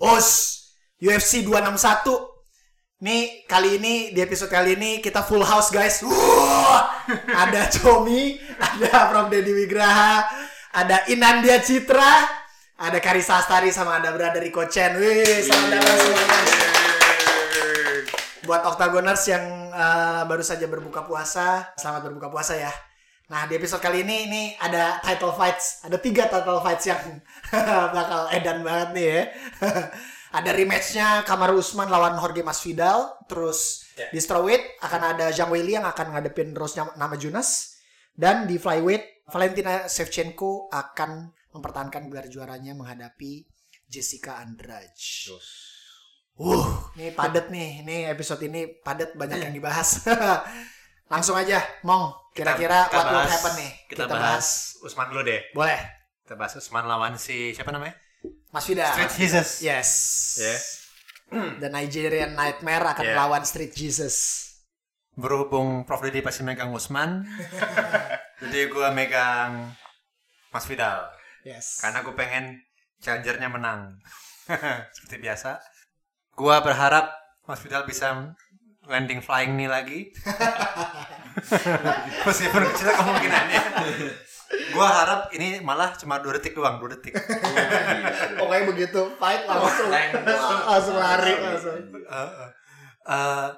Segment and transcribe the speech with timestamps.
[0.00, 0.28] Us
[1.00, 2.36] UFC 261
[2.96, 6.00] Nih kali ini di episode kali ini kita full house guys.
[6.00, 10.24] Wah, ada Comi, ada Prof Dedi Wigraha,
[10.72, 12.24] ada Inandia Citra,
[12.80, 14.96] ada Karisa Astari sama ada Brother Rico Chen.
[14.96, 16.44] Wih, selamat datang semuanya.
[18.48, 19.44] Buat Octagoners yang
[19.76, 22.72] uh, baru saja berbuka puasa, selamat berbuka puasa ya.
[23.26, 27.02] Nah di episode kali ini ini ada title fights, ada tiga title fights yang
[27.96, 29.22] bakal edan banget nih ya.
[30.38, 34.12] ada rematchnya Kamaru Usman lawan Jorge Masvidal, terus Ya.
[34.12, 37.80] di strawweight akan ada Zhang Weili yang akan ngadepin Rose Namajunas,
[38.12, 43.48] dan di flyweight Valentina Shevchenko akan mempertahankan gelar juaranya menghadapi
[43.88, 44.92] Jessica Andrade.
[46.36, 47.80] Uh, ini padet nih.
[47.80, 50.04] Ini episode ini padet banyak yang dibahas.
[51.06, 52.34] Langsung aja, Mong.
[52.34, 53.72] Kira-kira Kita what will bahas- happen nih?
[53.86, 54.46] Kita, bahas
[54.80, 55.40] Usman dulu deh.
[55.52, 55.80] Boleh.
[56.20, 57.96] Kita bahas Usman lawan si siapa namanya?
[58.50, 58.84] Mas Vida.
[58.90, 59.48] Street Jesus.
[59.62, 59.90] Yes.
[60.36, 60.54] Ya.
[61.62, 63.14] The Nigerian Nightmare akan Yeah.
[63.14, 64.42] melawan Street Jesus.
[65.12, 67.24] Berhubung Prof Dedi pasti megang Usman,
[68.44, 69.72] jadi gue megang
[70.52, 71.08] Mas Vidal.
[71.40, 71.80] Yes.
[71.80, 72.60] Karena gue pengen
[73.00, 73.96] challengernya menang.
[74.92, 75.56] Seperti biasa.
[76.30, 78.12] Gue berharap Mas Vidal bisa
[78.86, 80.00] landing flying nih lagi.
[82.26, 83.62] Meskipun kecil kemungkinannya.
[84.46, 87.14] Gue harap ini malah cuma 2 detik doang, 2 detik.
[88.38, 91.74] Pokoknya begitu fight langsung langsung lari langsung.
[93.06, 93.48] Eh,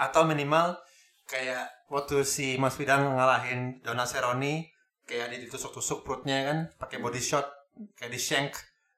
[0.00, 0.78] atau minimal
[1.26, 4.70] kayak waktu si Mas Vidal ngalahin Dona Cerrone
[5.06, 7.46] kayak dia ditusuk-tusuk perutnya kan pakai body shot
[7.94, 8.54] kayak di shank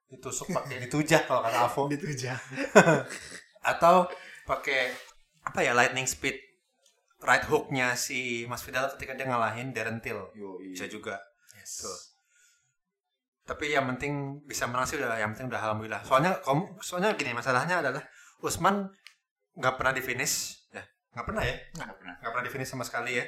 [0.08, 2.36] ditusuk pakai ditujah kalau kata Avo Gitu aja.
[3.72, 4.08] atau
[4.48, 4.88] pakai
[5.48, 6.36] apa ya lightning speed
[7.20, 10.20] right hooknya si Mas Vidal ketika dia ngalahin Darren Till
[10.62, 11.16] bisa juga
[11.56, 11.82] Yes.
[11.82, 11.98] Tuh.
[13.44, 16.04] Tapi yang penting bisa menang sih udah yang penting udah alhamdulillah.
[16.04, 16.36] Soalnya
[16.78, 18.04] soalnya gini masalahnya adalah
[18.38, 18.92] Usman
[19.56, 20.84] nggak pernah di finish ya
[21.16, 22.14] nggak pernah ya Nggak pernah.
[22.20, 23.24] nggak pernah di finish sama sekali ya.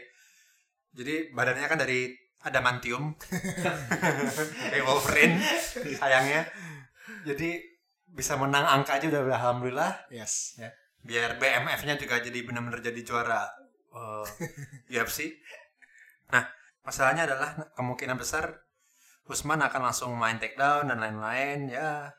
[0.92, 3.16] Jadi badannya kan dari adamantium
[4.70, 5.41] kayak Wolverine
[5.97, 6.47] sayangnya.
[7.26, 7.59] Jadi
[8.06, 10.54] bisa menang angka aja udah alhamdulillah Yes.
[10.56, 10.70] ya.
[11.00, 13.49] Biar BMF-nya juga jadi benar-benar jadi juara
[13.99, 14.25] eh,
[14.93, 15.33] UFC.
[16.31, 16.44] Nah,
[16.83, 18.62] masalahnya adalah kemungkinan besar
[19.25, 22.10] Usman akan langsung main takedown dan lain-lain ya.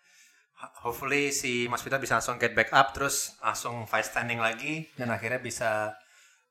[0.55, 4.87] ho- Hopefully si Mas Vita bisa langsung get back up terus langsung fight standing lagi
[4.95, 5.91] dan akhirnya bisa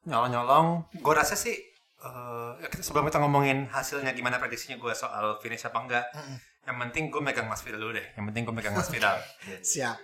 [0.04, 0.84] nyolong-nyolong.
[0.96, 1.56] Gue rasa sih
[2.00, 6.06] eh, kita- sebelum kita ngomongin hasilnya gimana prediksinya gue soal finish apa enggak.
[6.60, 8.06] Yang penting gue megang Mas Vidal dulu deh.
[8.14, 9.16] Yang penting gue megang Mas Vidal.
[9.64, 9.96] Siap.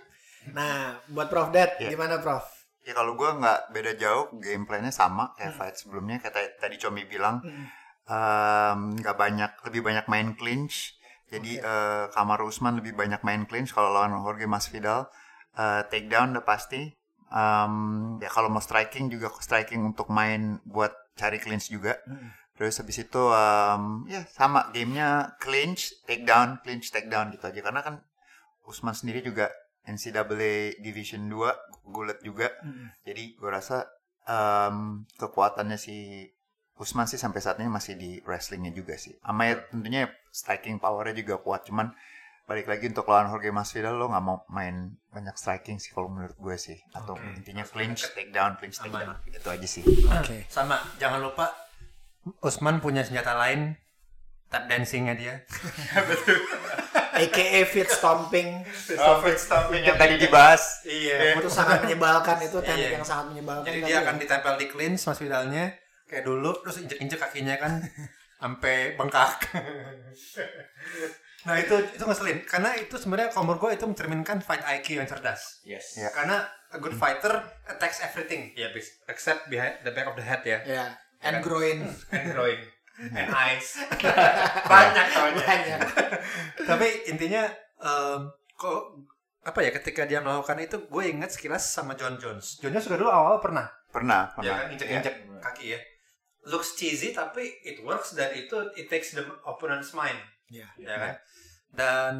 [0.53, 1.89] Nah, buat Prof Ded, Ya.
[1.89, 2.45] gimana Prof?
[2.83, 6.23] Ya kalau gue nggak beda jauh, gameplaynya sama kayak fight sebelumnya.
[6.23, 7.43] Kayak tadi- Comi bilang
[8.07, 10.95] em, nggak banyak, lebih banyak main clinch.
[11.27, 15.11] Jadi eh, Kamaru Usman lebih banyak main clinch kalau lawan Jorge Masvidal.
[15.51, 16.87] Eh, takedown udah pasti.
[17.27, 17.73] Em,
[18.23, 21.99] ya kalau mau striking juga striking untuk main buat cari clinch juga.
[22.55, 27.59] Terus habis itu em, ya sama gamenya clinch, takedown, clinch, takedown gitu aja.
[27.59, 27.99] Karena kan
[28.63, 29.51] Usman sendiri juga
[29.87, 32.51] NCAA Division 2 gulat juga.
[33.07, 33.87] Jadi gue rasa
[34.27, 36.27] em, kekuatannya si
[36.77, 39.17] Usman sih sampai saat ini masih di wrestlingnya juga sih.
[39.23, 41.65] Sama ya tentunya striking powernya juga kuat.
[41.65, 41.89] Cuman
[42.47, 46.37] balik lagi untuk lawan Jorge Masvidal lo nggak mau main banyak striking sih kalau menurut
[46.37, 46.77] gue sih.
[46.93, 47.25] Atau Oke.
[47.33, 48.91] intinya clinch, takedown, clinch, Aman.
[48.93, 49.15] takedown.
[49.33, 49.83] Itu aja sih.
[50.05, 50.45] Oke.
[50.47, 51.49] Sama, jangan lupa
[52.43, 53.73] Usman punya senjata lain
[54.47, 55.33] tap dancingnya dia.
[57.19, 58.49] AKA fit stomping.
[58.97, 59.19] Oh,
[59.75, 60.81] yang tadi dibahas.
[60.87, 61.35] Iya.
[61.35, 62.95] Itu sangat menyebalkan itu teknik Iya.
[62.97, 63.67] yang sangat menyebalkan.
[63.67, 63.99] Jadi kan dia ya?
[64.05, 65.65] akan ditempel di clinch Mas Vidalnya
[66.07, 67.83] kayak dulu terus injek-injek kakinya kan
[68.41, 69.43] sampai bengkak.
[71.47, 75.07] nah itu itu ngeselin karena itu sebenarnya kalau menurut gue itu mencerminkan fight IQ yang
[75.07, 75.61] cerdas.
[75.63, 75.95] Yes.
[75.95, 76.09] Ya.
[76.11, 77.31] Karena a good fighter
[77.67, 78.51] attacks everything.
[78.55, 80.59] Ya, bis- except behind the back of the head ya.
[80.63, 80.85] Ya,
[81.23, 81.87] and groin.
[82.11, 82.59] And groin.
[82.97, 83.77] And eyes.
[84.73, 85.43] Banyak soalnya.
[85.45, 85.79] Banyak.
[86.69, 87.45] Tapi intinya
[87.77, 88.19] em,
[88.53, 88.81] kok
[89.45, 92.57] apa ya ketika dia melakukan itu gue inget sekilas sama John Jones.
[92.59, 94.55] John Jones juga dulu awal pernah Pernah, ya pernah.
[94.59, 95.79] kan injek-injek kaki ya.
[96.47, 100.17] Looks cheesy tapi it works dan itu it takes the opponent's mind
[100.51, 100.67] Ya.
[100.79, 101.13] ya kan.
[101.71, 102.11] Dan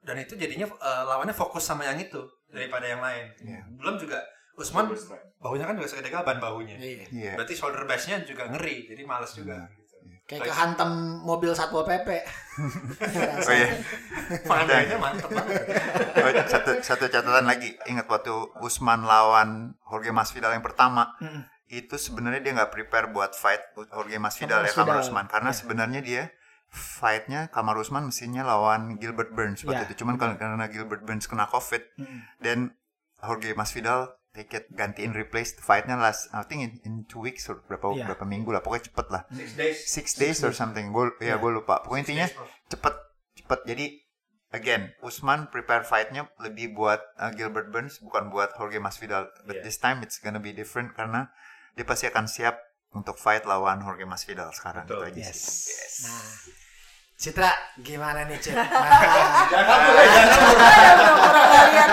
[0.00, 2.20] dan itu jadinya eh, lawannya fokus sama yang itu
[2.50, 3.30] daripada yang lain.
[3.40, 3.60] Iya.
[3.80, 4.20] Belum juga
[4.60, 4.92] Usman
[5.40, 6.76] bahunya kan juga segede gaban bahunya.
[6.76, 7.04] Iya.
[7.08, 7.32] Iya.
[7.40, 9.56] Berarti shoulder base-nya juga ngeri, jadi males juga.
[9.56, 9.72] Hmm.
[10.30, 10.90] Kayak kehantam
[11.20, 12.06] mobil satpol pp.
[13.42, 13.68] Oh iya.
[15.02, 15.62] Mantep banget.
[16.20, 17.74] Oh, satu satu catatan lagi.
[17.84, 18.30] Ingat waktu
[18.60, 21.10] Usman lawan Jorge Masvidal yang pertama,
[21.66, 25.00] itu sebenarnya dia nggak prepare buat fight Jorge Masvidal Sama ya Masvidal.
[25.02, 25.58] Usman karena Iya.
[25.58, 26.22] sebenarnya dia
[26.70, 30.04] fightnya Kamar Usman mestinya lawan Gilbert Burns waktu Ya, itu.
[30.04, 32.18] Cuman karena, karena Gilbert Burns kena COVID, Mm.
[32.38, 32.58] dan
[33.18, 37.60] Jorge Masvidal take it gantiin replace fightnya last I think in, in two weeks or
[37.60, 38.08] berapa Iya.
[38.08, 39.22] berapa minggu lah pokoknya cepet lah.
[39.28, 39.76] Six days.
[39.84, 40.88] six days or something.
[40.88, 41.84] Gue ya gue lupa.
[41.84, 42.26] Pokoknya intinya
[42.66, 42.94] cepet
[43.36, 43.60] cepet.
[43.68, 43.86] Jadi
[44.50, 49.28] again Usman prepare fightnya lebih buat uh, Gilbert Burns bukan buat Jorge Masvidal.
[49.44, 49.64] But Yeah.
[49.64, 51.28] this time it's gonna be different karena
[51.76, 52.56] dia pasti akan siap
[52.90, 54.88] untuk fight lawan Jorge Masvidal sekarang.
[54.88, 55.12] Betul.
[55.12, 55.36] gitu aja Yes.
[55.36, 56.24] sih Nah,
[57.20, 57.52] Citra
[57.84, 58.64] gimana nih Citra?
[59.50, 59.68] Nah,
[61.20, 61.88] Orang nggak lihat.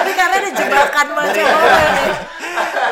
[0.00, 2.12] Ini karena ada jebakan macam apa nih?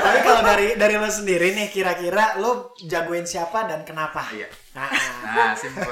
[0.01, 4.29] tapi kalau dari dari lo sendiri nih kira-kira lo jagoin siapa dan kenapa?
[4.29, 4.49] Iya.
[4.77, 4.89] Nah,
[5.25, 5.89] nah simple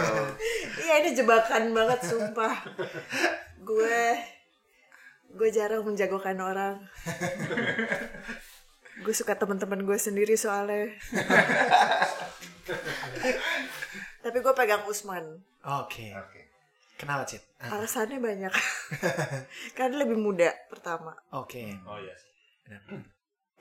[0.77, 2.55] Iya ini jebakan banget sumpah.
[3.65, 4.21] Gue
[5.41, 6.85] gue jarang menjagokan orang.
[9.09, 10.93] gue suka teman-teman gue sendiri soalnya.
[14.25, 15.41] Tapi gue pegang Usman.
[15.69, 16.07] Oke.
[16.17, 16.49] oke
[16.99, 17.47] Kenapa Cit?
[17.63, 18.51] Ah, Alasannya banyak.
[19.79, 21.15] Karena lebih muda pertama.
[21.31, 21.79] Oke.
[21.87, 22.15] Oh iya.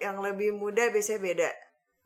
[0.01, 1.50] Yang lebih muda biasanya beda.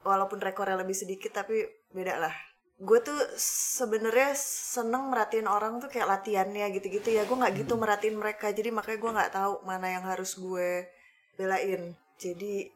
[0.03, 1.63] Walaupun rekornya lebih sedikit tapi
[1.95, 2.36] beda lah.
[2.83, 7.24] Gue tuh sebenarnya seneng merhatiin orang tuh kayak latihannya gitu-gitu ya.
[7.24, 8.51] Gue nggak gitu merhatiin mereka.
[8.51, 10.92] Jadi makanya gue nggak tahu mana yang harus gue
[11.39, 11.95] belain.
[12.19, 12.68] Jadi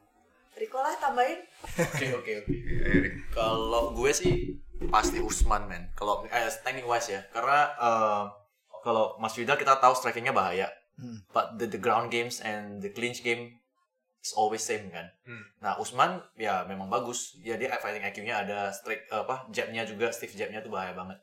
[0.55, 1.43] Riko lah tambahin.
[1.75, 2.55] Oke oke oke.
[3.35, 5.89] Kalau gue sih pasti Usman men.
[5.93, 8.23] Kalau eh, standing wise ya, karena eh,
[8.81, 10.69] kalau Mas Vidal kita tahu strikingnya bahaya.
[10.95, 11.19] Hmm.
[11.29, 13.59] But the, the ground games and the clinch game
[14.19, 15.11] is always same kan.
[15.23, 15.43] Hmm.
[15.59, 17.35] Nah Usman ya memang bagus.
[17.39, 21.19] Ya dia fighting IQ-nya ada strike apa jabnya juga stiff jabnya tuh bahaya banget.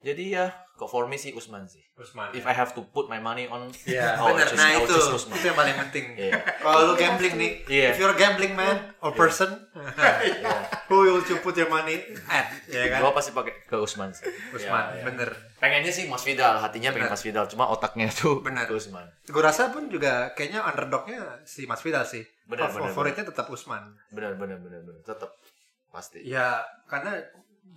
[0.00, 1.80] Jadi ya kok for me sih Usman sih.
[1.96, 2.28] Usman.
[2.32, 4.46] If I have to put my money on, Iya, I would benar.
[4.46, 5.34] choose- Nah itu, choose Usman.
[5.34, 6.04] itu yang paling penting.
[6.12, 6.32] Iya.
[6.60, 7.88] Kalau lu gambling nih, Iya.
[7.88, 9.48] if you're a gambling man or person,
[10.20, 10.44] Iya.
[10.44, 12.48] who will you put your money at?
[12.66, 13.00] Ya kan?
[13.00, 14.24] Gue pasti pakai ke Usman sih.
[14.50, 15.04] Usman, Ya, ya.
[15.04, 15.30] bener.
[15.56, 17.14] Pengennya sih Mas Vidal, hatinya pengen Bener.
[17.14, 18.64] Mas Vidal, cuma otaknya tuh Bener.
[18.64, 19.08] ke Usman.
[19.24, 22.20] Gue rasa pun juga kayaknya underdognya si Mas Vidal sih.
[22.44, 23.96] Bener, Fa- bener, Favoritnya tetap Usman.
[24.10, 25.00] Benar benar benar benar.
[25.02, 25.30] Tetap
[25.88, 26.20] pasti.
[26.22, 27.22] Ya karena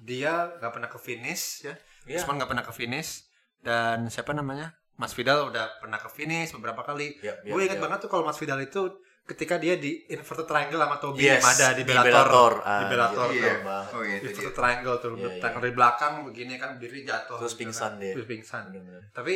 [0.03, 1.75] dia nggak pernah ke finish ya.
[2.03, 2.19] Iya.
[2.19, 3.23] Usman nggak pernah ke finish
[3.61, 4.75] dan siapa namanya?
[4.97, 7.13] Mas Vidal udah pernah ke finish beberapa kali.
[7.21, 7.83] Iya, iya, Gue ingat iya.
[7.85, 8.89] banget tuh kalau Mas Vidal itu
[9.27, 12.07] ketika dia di inverted triangle sama Tobi Yes, Yamada di di Bellator.
[12.07, 12.53] Bellator.
[12.63, 13.27] Di Bellator.
[13.27, 13.43] iya, tuh.
[13.43, 13.55] iya.
[13.59, 13.91] banget.
[13.91, 15.59] oh iya Inverted triangle tuh, Iya, iya.
[15.59, 17.37] dari belakang begini kan berdiri jatuh.
[17.43, 18.01] Terus gitu pingsan kan.
[18.01, 18.13] dia.
[18.15, 18.63] Terus pingsan.
[18.71, 19.03] Benar-benar.
[19.11, 19.33] Tapi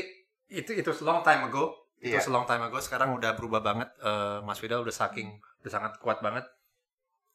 [0.47, 1.63] itu itu long time ago.
[1.99, 2.31] Itu Iya.
[2.31, 2.77] long time ago.
[2.79, 3.91] Sekarang udah berubah banget.
[3.99, 5.27] Eh, Mas Vidal udah saking
[5.61, 6.47] udah sangat kuat banget.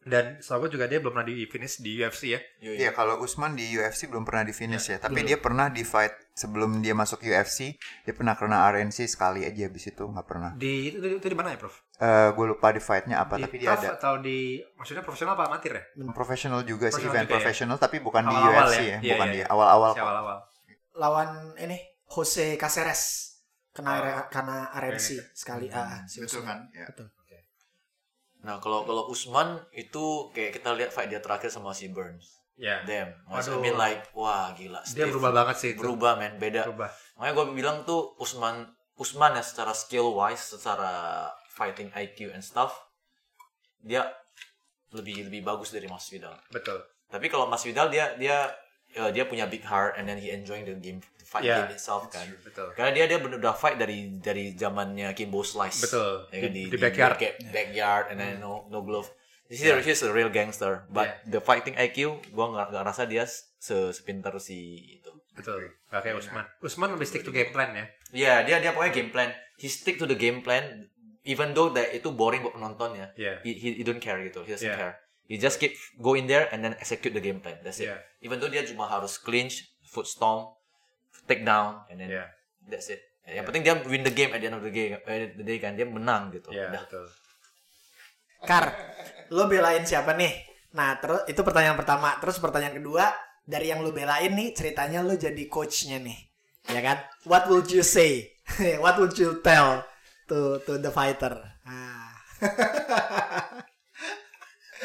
[0.07, 2.41] Dan setahu gue juga dia belum pernah di finish di UFC ya.
[2.63, 2.79] Yoi.
[2.79, 5.27] Iya kalau Usman di UFC belum pernah di finish ya, tapi belum.
[5.27, 7.75] dia pernah di fight sebelum dia masuk UFC,
[8.07, 10.55] dia pernah kena RNC sekali aja habis itu nggak pernah.
[10.55, 11.75] Di itu, itu, di mana ya, Prof?
[11.99, 15.51] Eh gue lupa di fightnya apa, di tapi dia ada atau di maksudnya profesional apa
[15.51, 15.83] amatir ya?
[16.15, 17.37] profesional juga sih Profesional event juga ya?
[17.43, 18.87] profesional, tapi bukan di Awal-awal UFC ya?
[18.87, 19.47] ya, Iya, bukan iya, di iya.
[19.51, 19.91] awal-awal.
[19.91, 20.39] Si awal-awal.
[20.95, 21.29] lawan
[21.59, 23.03] ini Jose Caceres
[23.75, 24.25] kena Oh.
[24.31, 25.67] kena RNC sekali.
[25.69, 26.47] Ah, si Betul Usman.
[26.47, 26.59] kan?
[26.71, 26.87] Ya.
[26.89, 27.11] Betul.
[28.47, 32.47] Nah, kalau kalau Usman itu kayak kita lihat fight dia terakhir sama si Burns.
[32.55, 32.81] Ya.
[32.87, 33.13] Damn.
[33.27, 33.59] Mas Waduh.
[33.59, 34.81] I mean like wah gila.
[34.87, 35.11] Dia stiff.
[35.11, 35.83] berubah banget sih itu.
[35.83, 36.65] Berubah men, beda.
[36.71, 36.89] Berubah.
[37.19, 42.87] Makanya gue bilang tuh Usman Usman ya secara skill wise, secara fighting IQ and stuff
[43.87, 44.03] dia
[44.91, 46.35] lebih lebih bagus dari Mas Vidal.
[46.51, 46.83] Betul.
[47.07, 48.51] Tapi kalau Mas Vidal dia dia
[48.99, 50.99] uh, dia punya big heart and then he enjoying the game
[51.37, 52.25] fight Yeah, game itself kan.
[52.41, 52.73] Betul.
[52.73, 55.85] Karena dia dia benar udah fight dari dari zamannya Kimbo Slice.
[55.85, 56.25] Betul.
[56.33, 57.15] Ya kan, Di- di backyard.
[57.15, 59.13] back- backyard and then no no glove.
[59.47, 63.93] He's, a, he's a real gangster, but the fighting IQ gua nggak rasa dia se
[63.93, 64.59] sepintar si
[64.99, 65.13] itu.
[65.37, 65.71] Betul.
[65.87, 66.43] Gak kayak Usman.
[66.59, 67.85] Usman lebih stick to game plan ya.
[68.11, 69.31] Iya, dia dia pokoknya game plan.
[69.55, 70.89] He stick to the game plan
[71.23, 73.07] even though that itu boring buat penonton ya.
[73.15, 73.35] Iya.
[73.45, 74.43] He, he, he don't care gitu.
[74.43, 74.81] He doesn't Yeah.
[74.81, 74.95] care.
[75.27, 77.59] He just keep go in there and then execute the game plan.
[77.61, 77.91] That's it.
[77.91, 77.99] Yeah.
[78.19, 80.56] Even though dia cuma harus clinch, foot stomp,
[81.27, 82.25] take down and then Iya.
[82.67, 83.03] that's it.
[83.27, 85.59] Yang penting dia win the game at the end of the game, at the day
[85.59, 86.55] kan dia menang gitu.
[86.55, 86.83] Iya, Udah.
[86.87, 87.07] betul.
[88.47, 88.65] Kar,
[89.35, 90.47] lo belain siapa nih?
[90.79, 92.15] Nah, terus itu pertanyaan pertama.
[92.23, 93.11] Terus pertanyaan kedua,
[93.43, 96.19] dari yang lo belain nih, ceritanya lo jadi coachnya nih,
[96.71, 97.03] ya kan?
[97.27, 98.31] What would you say?
[98.85, 99.83] What would you tell
[100.31, 101.35] to to the fighter?
[101.67, 102.15] Ah.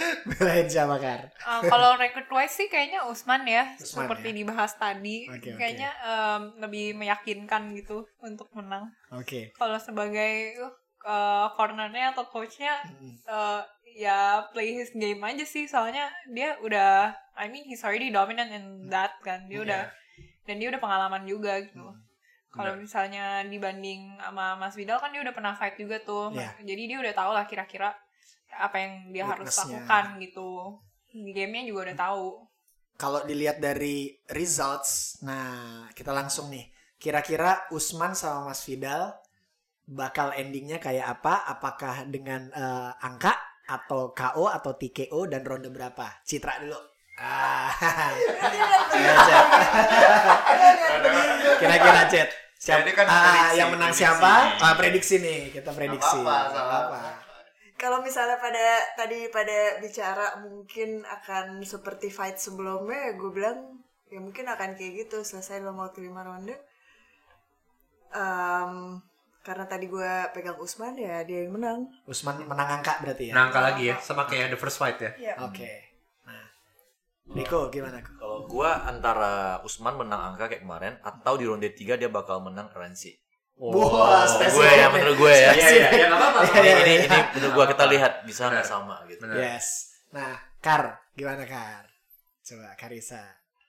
[0.29, 1.21] belain siapa Kar?
[1.41, 4.35] Uh, kalau record wise sih kayaknya Usman ya, Usman, seperti ya?
[4.43, 5.29] dibahas tadi.
[5.29, 5.53] Oke.
[5.57, 8.89] kayaknya um, lebih meyakinkan gitu untuk menang.
[9.13, 9.53] Oke.
[9.55, 10.57] Kalau sebagai
[11.05, 13.15] uh, cornernya atau coachnya, Hmm.
[13.25, 15.67] uh, ya play his game aja sih.
[15.67, 19.45] Soalnya dia udah, I mean he's already dominant in that kan.
[19.51, 19.81] Dia udah
[20.47, 21.81] dan dia udah pengalaman juga gitu.
[21.83, 21.99] Hmm.
[22.51, 26.35] Kalau misalnya dibanding sama Mas Vidal kan dia udah pernah fight juga tuh.
[26.35, 26.51] Iya.
[26.67, 27.95] Jadi dia udah tahu lah kira-kira
[28.61, 30.77] apa yang dia harus lakukan gitu.
[31.11, 32.27] Di gamenya juga udah tahu.
[33.01, 36.69] kalau dilihat dari results, nah kita langsung nih.
[37.01, 39.09] Kira-kira Usman sama Mas Vidal
[39.89, 41.49] bakal endingnya kayak apa?
[41.49, 43.33] Apakah dengan eh, angka
[43.65, 46.21] atau KO atau TKO dan ronde berapa?
[46.21, 46.77] Citra dulu.
[47.17, 47.73] Ah.
[49.27, 49.45] Cet.
[51.61, 52.29] Kira-kira Cet.
[52.61, 54.05] Siapa Jadi kan ah, prediksi, yang menang prediksi.
[54.05, 54.33] siapa?
[54.61, 56.17] Ah, prediksi nih, kita prediksi.
[56.21, 57.30] Nggak salah apa-apa.
[57.81, 64.45] Kalau misalnya pada tadi pada bicara mungkin akan seperti fight sebelumnya, gue bilang ya mungkin
[64.45, 66.53] akan kayak gitu selesai dalam waktu lima ronde.
[68.13, 69.01] Em,
[69.41, 71.89] karena tadi gue pegang Usman ya dia yang menang.
[72.05, 73.33] Usman menang angka berarti ya?
[73.33, 75.11] Nah, angka lagi ya, sama kayak the first fight ya.
[75.17, 75.33] Ya.
[75.41, 75.65] Oke.
[76.29, 76.45] Nah,
[77.33, 78.05] Niko gimana?
[78.05, 82.69] Kalau gua antara Usman menang angka kayak kemarin atau di ronde 3 dia bakal menang
[82.69, 83.17] RNC.
[83.61, 85.49] Wah, spesifik gue ya menurut gue ya.
[85.53, 86.39] Iya, iya, ya apa-apa.
[86.49, 87.05] Iya, iya, ini iya.
[87.05, 88.53] ini menurut gua kita lihat bisa Benar.
[88.57, 89.21] nggak sama gitu.
[89.21, 89.37] Benar.
[89.37, 89.65] Yes.
[90.09, 91.85] Nah, Kar, gimana Kar?
[92.41, 93.21] Coba Karisa.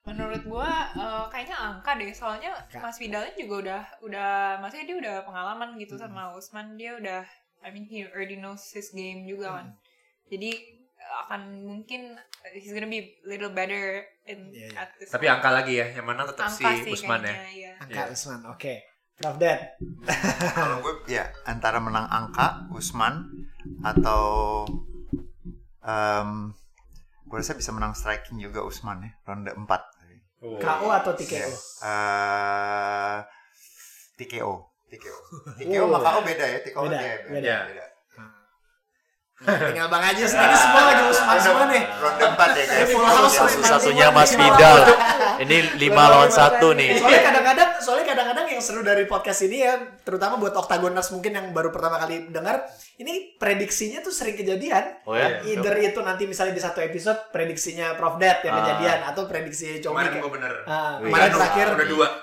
[0.03, 2.81] Menurut gua eh, kayaknya angka deh, soalnya Angka.
[2.81, 6.09] Mas Vidalnya juga udah udah maksudnya dia udah pengalaman gitu Hmm.
[6.09, 7.21] sama Usman, dia udah
[7.61, 9.67] I mean he already knows his game juga kan.
[9.71, 9.79] Hmm.
[10.27, 10.51] Jadi
[11.23, 12.17] akan mungkin
[12.51, 14.81] he's gonna be little better in Iya, iya.
[14.81, 17.29] at this Tapi angka lagi ya, yang mana tetap si angka sih Usman ya.
[17.29, 17.73] kayaknya, iya.
[17.77, 18.15] Angka Iya.
[18.17, 18.41] Usman.
[18.49, 18.75] Oke.
[19.23, 19.61] Prof Dad.
[20.53, 23.47] Kalau gue ya antara menang angka Usman
[23.81, 24.67] atau
[25.81, 26.51] em
[27.23, 29.65] gue rasa bisa menang striking juga Usman ya ronde 4
[30.43, 30.59] Oh.
[30.59, 31.39] KO atau TKO?
[31.87, 33.19] Eh
[34.19, 34.53] TKO.
[34.91, 35.19] TKO.
[35.55, 35.95] TKO Oh.
[35.95, 36.59] sama KO beda ya.
[36.59, 37.31] TKO Beda, dia beda.
[37.31, 37.55] beda.
[37.79, 37.89] Nah,
[39.43, 40.31] tinggal Bang Ajis.
[40.31, 41.83] Ini semua lagi Usman semua nih.
[41.99, 42.89] Ronde 4 ya guys.
[42.89, 43.35] Full house.
[43.35, 44.79] Satu-satunya Mas Vidal.
[45.39, 46.91] Ini 5 lawan 1 nih.
[46.97, 51.47] Soalnya kadang-kadang, soalnya kadang-kadang yang seru dari podcast ini ya, terutama buat Octagoners mungkin yang
[51.51, 52.63] baru pertama kali dengar,
[52.97, 55.03] ini prediksinya tuh sering kejadian.
[55.03, 55.43] Oh ya?
[55.43, 58.59] Either itu nanti misalnya di satu episode prediksinya Prof Dad yang Ah.
[58.63, 60.07] kejadian atau prediksi Comi.
[60.07, 60.53] Kemarin gue bener.
[60.65, 62.09] Ah, kemarin terakhir Udah dua.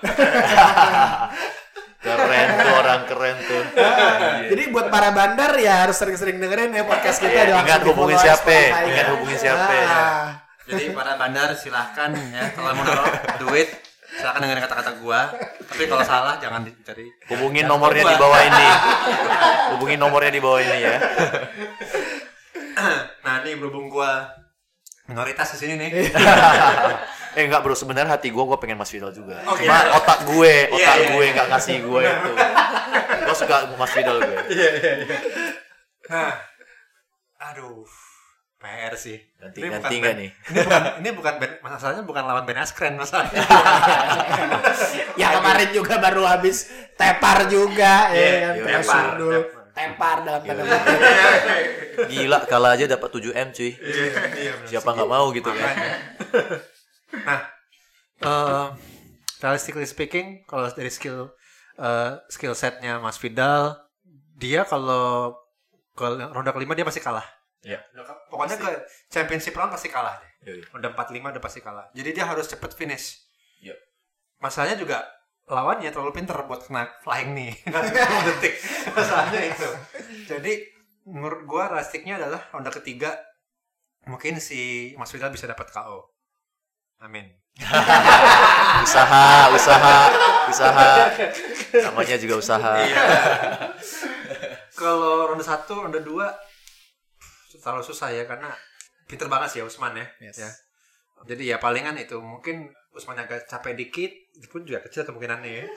[2.00, 3.62] Keren tuh orang keren tuh.
[4.50, 7.28] Jadi buat para bandar ya harus sering-sering dengerin ya podcast kita.
[7.28, 9.12] Iya, Langsung ingat hubungin siapa, Spotify, ingat ya.
[9.12, 9.74] hubungin siapa.
[9.84, 10.26] Ah.
[10.64, 13.10] Jadi para bandar silahkan ya kalau mau naruh
[13.44, 13.68] duit
[14.16, 15.20] silahkan dengerin kata-kata gua.
[15.68, 17.04] Tapi kalau salah jangan dicari.
[17.28, 18.68] Hubungin nomornya di bawah ini.
[19.76, 20.96] Hubungin nomornya di bawah ini ya.
[23.20, 24.24] Nah ini berhubung gua
[25.04, 25.90] minoritas di sini nih.
[27.32, 29.38] Eh enggak bro, sebenarnya hati gue gue pengen Mas Vidal juga.
[29.44, 29.94] Oh, Cuma iya.
[29.94, 31.32] otak gue, otak Iya, iya, gue iya.
[31.32, 32.30] nggak ngasih gue itu.
[33.22, 34.36] Gue suka Mas Vidal gue.
[36.10, 36.34] Nah,
[37.40, 37.86] aduh,
[38.56, 39.14] PR sih.
[39.38, 40.30] Ganti Ini ganti nggak nih?
[40.34, 43.38] Ini bukan, ini bukan Ben, masalahnya bukan lawan Ben Askren masalahnya.
[45.14, 48.54] Ya kemarin juga baru habis tepar juga Iya, ya kan.
[48.56, 49.40] iya, Tepar tepar, dulu.
[49.70, 50.16] tepar.
[50.20, 50.76] Dalam tanda Iya.
[50.82, 52.08] kutip.
[52.10, 53.70] Gila, kalah aja dapat 7 M cuy.
[53.70, 54.10] Iya,
[54.52, 54.66] benar.
[54.66, 55.74] Siapa nggak mau gitu kan?
[57.10, 57.40] Nah,
[58.22, 58.66] eh,
[59.42, 61.34] realistically speaking, kalau dari skill
[61.80, 63.76] eh, skill setnya Mas Vidal,
[64.36, 65.36] dia kalau
[65.96, 67.24] ke ronde kelima dia pasti kalah.
[67.60, 67.80] Iya.
[68.32, 68.70] Pokoknya ke
[69.12, 70.30] championship round pasti kalah deh.
[70.48, 70.60] Yoi.
[70.72, 71.86] Ronde 45 udah pasti kalah.
[71.92, 73.20] Jadi dia harus cepet finish.
[73.60, 73.76] Iya.
[74.40, 75.04] Masalahnya juga
[75.50, 77.52] lawannya terlalu pinter buat kena flying nih.
[78.32, 78.54] detik.
[78.96, 79.68] Masalahnya itu.
[80.24, 80.52] Jadi
[81.04, 83.16] menurut gua realistiknya adalah ronde ketiga
[84.08, 86.08] mungkin si Mas Vidal bisa dapat KO.
[87.00, 87.26] Amin.
[88.84, 89.94] Usaha, usaha,
[90.48, 90.90] usaha.
[91.90, 92.72] Namanya juga usaha.
[92.80, 93.04] Iya.
[94.80, 96.32] Kalau ronde satu, ronde dua
[97.60, 98.48] terlalu susah ya karena
[99.04, 100.06] pinter banget sih ya Usman ya.
[100.24, 100.40] Yes.
[100.40, 100.50] ya.
[101.28, 104.08] Jadi ya palingan itu mungkin Usman agak capek dikit,
[104.40, 105.66] itu pun juga kecil kemungkinannya ya.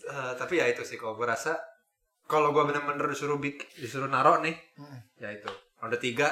[0.00, 1.54] Eh, tapi ya itu sih kalau gue rasa
[2.26, 4.98] kalau gue bener-bener disuruh bik, disuruh narok nih, Hmm.
[5.18, 6.30] ya itu ronde tiga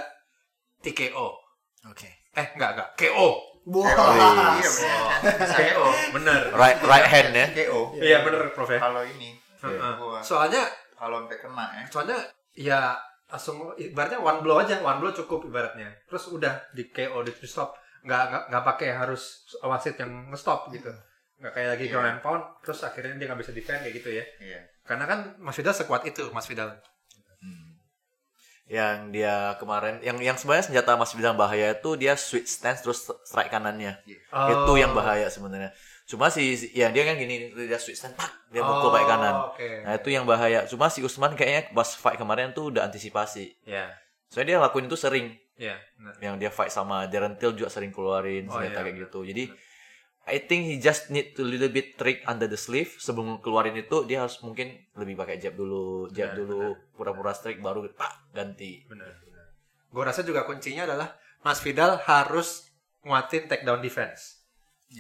[0.82, 1.34] TKO.
[1.86, 2.30] Oke.
[2.34, 3.57] Eh enggak enggak KO.
[3.68, 4.56] Wah.
[4.56, 5.48] Iya bener.
[5.50, 6.40] KO bener.
[6.52, 7.46] Right, right hand ya.
[7.54, 7.80] KO.
[7.94, 8.78] Iya bener Prof ya.
[8.78, 9.92] Kalau ini Heeh.
[9.96, 11.82] gua Soalnya kalau sampai kena ya.
[11.86, 12.18] soalnya
[12.52, 12.80] ya
[13.26, 17.70] langsung ibaratnya one blow aja one blow cukup ibaratnya terus udah di KO di stop
[18.00, 19.22] nggak nggak nggak pakai harus
[19.60, 20.90] wasit yang nge-stop gitu
[21.38, 21.92] nggak kayak lagi Iya.
[21.92, 24.60] ground and pound terus akhirnya dia nggak bisa defend kayak gitu ya Iya.
[24.82, 26.72] karena kan Mas Vidal sekuat itu Mas Vidal
[28.68, 33.08] Yang dia kemarin, yang yang sebenarnya senjata Mas Vidal bahaya itu dia switch stance terus
[33.24, 33.96] strike kanannya.
[34.28, 35.72] Itu yang bahaya sebenarnya.
[36.04, 39.34] Cuma si ya dia kan gini dia switch stance, pak, dia mukul pakai kanan.
[39.34, 40.68] Oh, oke Nah itu yang bahaya.
[40.68, 43.56] Cuma si Usman kayaknya pas fight kemarin tuh udah antisipasi.
[43.64, 43.88] ya
[44.28, 45.32] Soalnya dia lakuin itu sering.
[45.56, 46.12] ya benar.
[46.20, 49.20] Yang dia fight sama Darren Till juga sering keluarin Oh, senjata iya, kayak gitu.
[49.24, 49.44] Jadi
[50.28, 54.04] I think he just need to little bit trick under the sleeve sebelum keluarin itu
[54.04, 56.60] dia harus mungkin lebih pakai jab dulu, jab Benar, dulu,
[56.92, 58.84] pura-pura strike baru pak ganti.
[58.84, 59.44] benar benar
[59.88, 62.68] gue rasa juga kuncinya adalah Mas Vidal harus
[63.00, 64.36] nguatin takedown defense.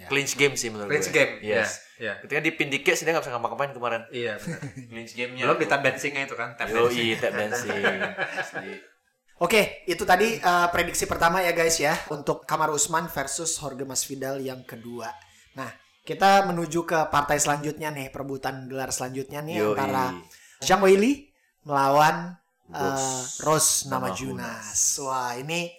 [0.08, 1.16] Clinch game sih menurut Clinch gue.
[1.16, 1.32] game.
[1.40, 1.80] Yes.
[1.96, 2.20] Iya.
[2.20, 4.02] Ketika dipin dikit sih dia nggak bisa ngapa-ngapain kemarin.
[4.12, 4.60] Iya, benar.
[4.92, 5.44] Clinch gamenya.
[5.48, 7.16] Belum di tap dancingnya itu kan, tap Yo, dancing.
[7.20, 7.82] tap dancing.
[9.38, 14.42] Oke, itu tadi uh, prediksi pertama ya guys ya untuk Kamar Usman versus Jorge Masvidal
[14.42, 15.14] yang kedua.
[15.54, 15.70] Nah,
[16.02, 19.78] kita menuju ke partai selanjutnya nih, perebutan gelar selanjutnya nih Yoi.
[19.78, 20.18] antara
[20.58, 21.30] Zhang Weili
[21.62, 22.34] melawan
[22.74, 24.98] uh, Rose Rose Namajunas.
[25.06, 25.70] Wah, ini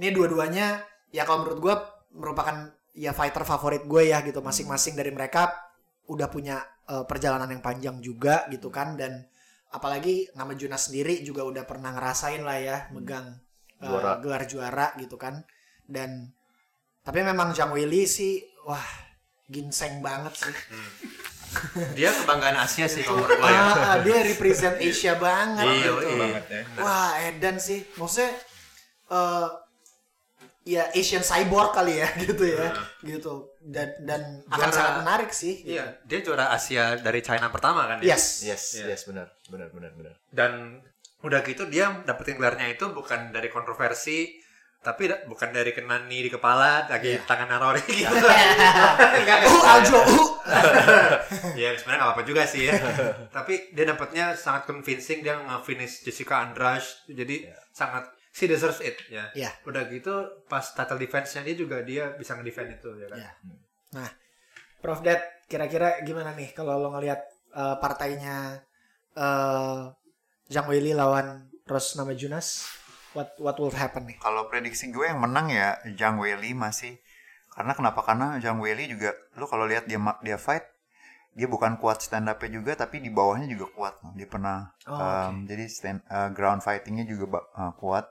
[0.00, 0.80] ini dua-duanya
[1.12, 1.74] ya kalau menurut gue
[2.16, 4.40] merupakan ya fighter favorit gue ya gitu.
[4.40, 5.52] Masing-masing dari mereka
[6.08, 9.28] udah punya uh, perjalanan yang panjang juga gitu kan dan
[9.72, 13.40] apalagi nama Junas sendiri juga udah pernah ngerasain lah ya megang
[13.80, 14.12] uh, Juara.
[14.20, 15.42] gelar juara gitu kan
[15.88, 16.30] dan
[17.02, 18.84] tapi memang Zhang Weili sih wah
[19.48, 20.54] ginseng banget sih
[21.92, 23.60] Dia kebanggaan Asia sih kalau gue ya.
[23.60, 26.08] ah, ah, dia represent Asia banget Iya, gitu.
[26.16, 26.64] iya.
[26.80, 28.32] wah Edan sih maksudnya
[29.12, 29.48] eh
[30.64, 32.72] ya Asian cyborg kali ya gitu ya
[33.04, 35.72] gitu dan dan akan Juara- sangat menarik sih gitu.
[35.72, 38.10] Iya, dia juara Asia dari China pertama kan ya.
[38.10, 38.90] yes Yes, Iya.
[38.90, 40.14] yes benar, benar, benar, benar.
[40.28, 40.82] Dan
[41.20, 44.34] udah gitu dia dapetin gelarnya itu bukan dari kontroversi,
[44.78, 47.22] tapi da- bukan dari kena knee di kepala, lagi Iya.
[47.22, 48.10] tangan Rory gitu.
[49.14, 49.72] Enggak, uh.
[49.72, 50.28] Aljo uh
[51.54, 52.74] ya sebenarnya nggak apa-apa juga sih ya.
[53.36, 59.28] Tapi dia dapatnya sangat convincing dia nge-finish Jessica Andrade jadi sangat she deserves it ya.
[59.36, 59.52] Iya.
[59.68, 63.18] Udah gitu pas title defense-nya dia juga dia bisa nge-defend itu ya kan.
[63.20, 63.30] Iya.
[63.92, 64.10] Nah,
[64.80, 67.20] Prof Dad, kira-kira gimana nih kalau lo ngelihat
[67.52, 68.64] eh, partainya
[69.12, 69.80] eh
[70.48, 72.66] Zhang Weili lawan Rose Namajunas?
[73.12, 74.16] What what will happen nih?
[74.24, 76.96] Kalau prediksi gue yang menang ya Zhang Weili masih
[77.52, 78.00] karena kenapa?
[78.00, 80.64] Karena Zhang Weili juga lo kalau lihat dia dia fight
[81.32, 83.94] dia bukan kuat stand up-nya juga tapi di bawahnya juga kuat.
[84.16, 88.08] Dia pernah Oh, um, jadi stand uh, ground fighting-nya juga ba- uh, kuat.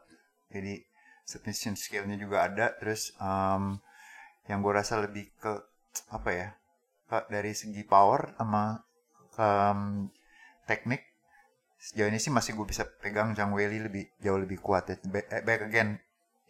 [0.51, 0.83] Jadi
[1.25, 2.75] submission skill-nya juga ada.
[2.77, 3.79] Terus um,
[4.51, 5.53] yang gue rasa lebih ke
[6.11, 6.47] apa ya?
[7.07, 8.83] Ke, dari segi power sama
[9.39, 10.07] um,
[10.67, 11.03] teknik
[11.81, 14.95] sejauh ini sih masih gue bisa pegang Zhang Weili lebih jauh lebih kuat ya.
[15.09, 15.97] Ba- Back again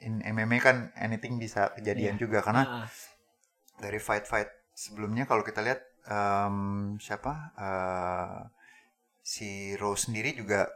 [0.03, 2.21] in MMA kan anything bisa kejadian Iya.
[2.27, 2.87] juga karena Ah,
[3.79, 6.57] dari fight-fight sebelumnya kalau kita lihat em,
[6.99, 8.39] siapa eh,
[9.21, 10.67] si Rose sendiri juga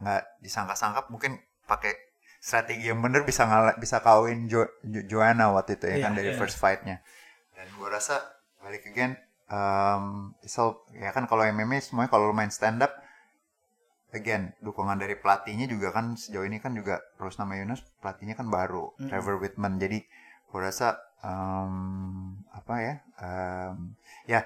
[0.00, 1.36] nggak disangka-sangka mungkin
[1.68, 1.92] pakai
[2.40, 6.12] strategi yang bener bisa ngalah bisa kawin jo, Jo- Joanna waktu itu ya Iya, kan
[6.16, 6.38] dari iya.
[6.40, 7.04] first fight-nya.
[7.52, 8.16] Dan gua rasa
[8.58, 9.12] balik again
[10.40, 12.92] it's all- ya kan kalau MMA semuanya kalau main stand up
[14.10, 18.48] again dukungan dari pelatihnya juga kan sejauh ini kan juga Rose nama Yunus pelatihnya kan
[18.48, 19.06] baru Mm.
[19.06, 19.78] Trevor Whitman.
[19.78, 20.02] Jadi
[20.50, 21.74] gue rasa em,
[22.50, 23.94] apa ya em,
[24.26, 24.40] ya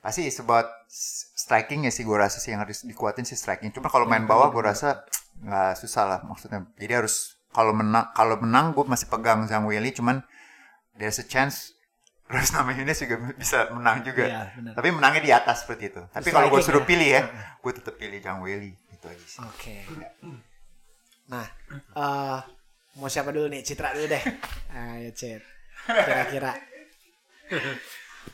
[0.00, 3.70] pasti it's about s- striking ya sih gue rasa sih yang harus dikuatin sih striking.
[3.70, 5.06] Cuma kalau main bawah gue rasa
[5.40, 6.66] nggak susah lah maksudnya.
[6.74, 10.20] Jadi harus kalau menang kalau menang gue masih pegang Zhang Weili cuman
[10.98, 11.72] there's a chance
[12.24, 14.72] Rose nama Yunus juga bisa menang juga Iya, benar.
[14.74, 16.88] tapi menangnya di atas seperti itu tapi kalau gue suruh ya.
[16.88, 17.22] pilih ya
[17.54, 19.76] gue tetap pilih Zhang Weili itu aja sih Oke.
[21.24, 22.40] Nah, eh
[22.94, 23.60] mau siapa dulu nih?
[23.60, 24.22] Citra dulu deh.
[24.70, 25.42] Ayo, Cit.
[25.84, 26.52] Kira-kira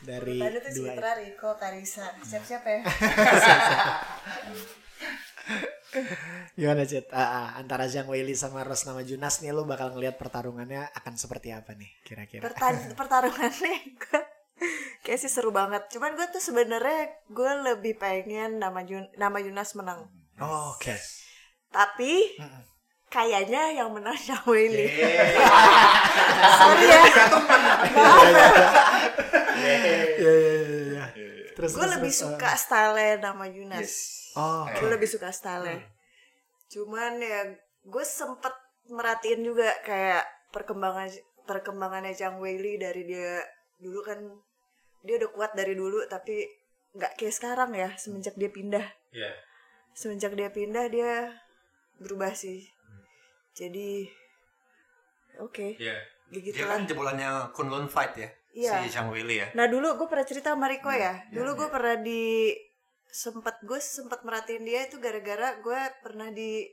[0.03, 2.05] dari Tadi tuh dua Citra, Riko, Karisa.
[2.19, 2.79] Siap-siap ya.
[6.55, 7.11] Gimana Cit?
[7.11, 11.51] Ah, ah, antara Zhang Weili sama Rose Namajunas nih lu bakal ngelihat pertarungannya akan seperti
[11.51, 12.39] apa nih kira-kira?
[12.41, 14.19] Pertan- pertarungannya gue
[15.03, 15.91] kayak sih seru banget.
[15.91, 20.07] Cuman gue tuh sebenarnya gue lebih pengen nama Jun nama Yunas menang.
[20.39, 20.95] Oh, Oke.
[21.71, 22.39] Tapi
[23.07, 24.87] kayaknya yang menang Zhang Weili.
[26.59, 27.03] Sorry ya.
[27.91, 28.47] Maaf ya.
[31.55, 33.91] Terus Gue terus, lebih terus, suka style nama Yunas.
[34.35, 35.83] Oh, Gue lebih suka style
[36.71, 38.53] Cuman ya gue sempet
[38.87, 41.09] merhatiin juga kayak perkembangan
[41.45, 43.41] perkembangannya Zhang Weili dari dia
[43.81, 44.19] dulu kan
[45.01, 46.45] dia udah kuat dari dulu tapi
[46.93, 48.85] nggak kayak sekarang ya semenjak dia pindah.
[49.11, 49.31] Iya.
[49.91, 51.35] semenjak dia pindah dia
[51.99, 52.63] berubah sih.
[53.51, 54.07] Jadi
[55.43, 55.75] oke.
[55.75, 55.99] Iya.
[56.31, 58.29] gitu Dia lah kan jebolannya Kunlun Fight ya.
[58.51, 58.83] Iya.
[58.83, 59.47] Si Zhang Weili ya.
[59.55, 60.97] Nah dulu gue pernah cerita sama Riko ya.
[60.97, 62.51] Iya, Dulu gue pernah di
[63.11, 66.63] sempat gue sempat merhatiin dia itu gara-gara gue pernah di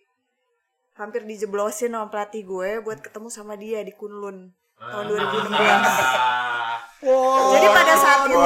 [0.94, 5.54] hampir dijeblosin sama pelatih gue buat ketemu sama dia di Kunlun tahun 2016.
[6.98, 7.54] Wow.
[7.54, 8.38] Jadi pada saat itu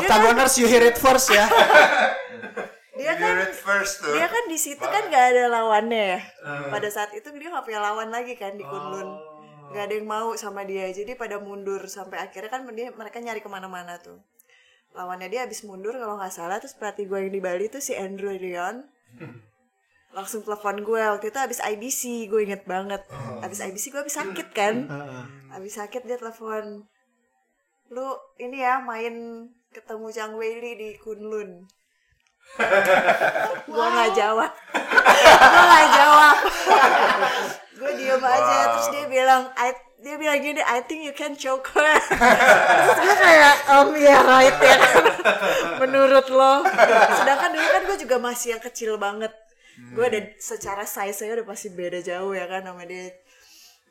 [0.00, 1.44] Octagoners you hear it first ya.
[2.98, 6.20] dia kan first tuh dia kan di situ kan nggak ada lawannya ya.
[6.72, 9.27] Pada saat itu dia nggak punya lawan lagi kan di Kunlun.
[9.68, 10.88] Gak ada yang mau sama dia.
[10.88, 14.20] Jadi pada mundur sampai akhirnya kan dia mereka nyari ke mana-mana tuh.
[14.96, 17.92] Lawannya dia habis mundur kalau nggak salah terus pelatih gue yang di Bali tuh si
[17.92, 18.88] Andrew Rion.
[20.08, 23.04] langsung telepon gue waktu itu habis IBC gue inget banget.
[23.44, 24.88] Habis IBC gue habis sakit kan?
[25.54, 26.88] Habis sakit dia telepon
[27.88, 28.04] lu
[28.36, 31.64] ini ya main ketemu Chang Weili di Kunlun.
[33.64, 34.52] Gue nggak jawab.
[34.76, 36.36] Gue nggak jawab
[37.78, 41.74] gue diem aja terus dia bilang I, dia bilang gini I think you can choke
[41.74, 41.82] her.
[42.86, 44.76] Terus gue kayak um ya right ya.
[44.78, 45.06] Kan
[45.82, 46.62] menurut lo.
[47.18, 49.34] Sedangkan dulu kan gue juga masih yang kecil banget.
[49.94, 53.10] Gue ada secara size nya udah pasti beda jauh ya kan sama dia.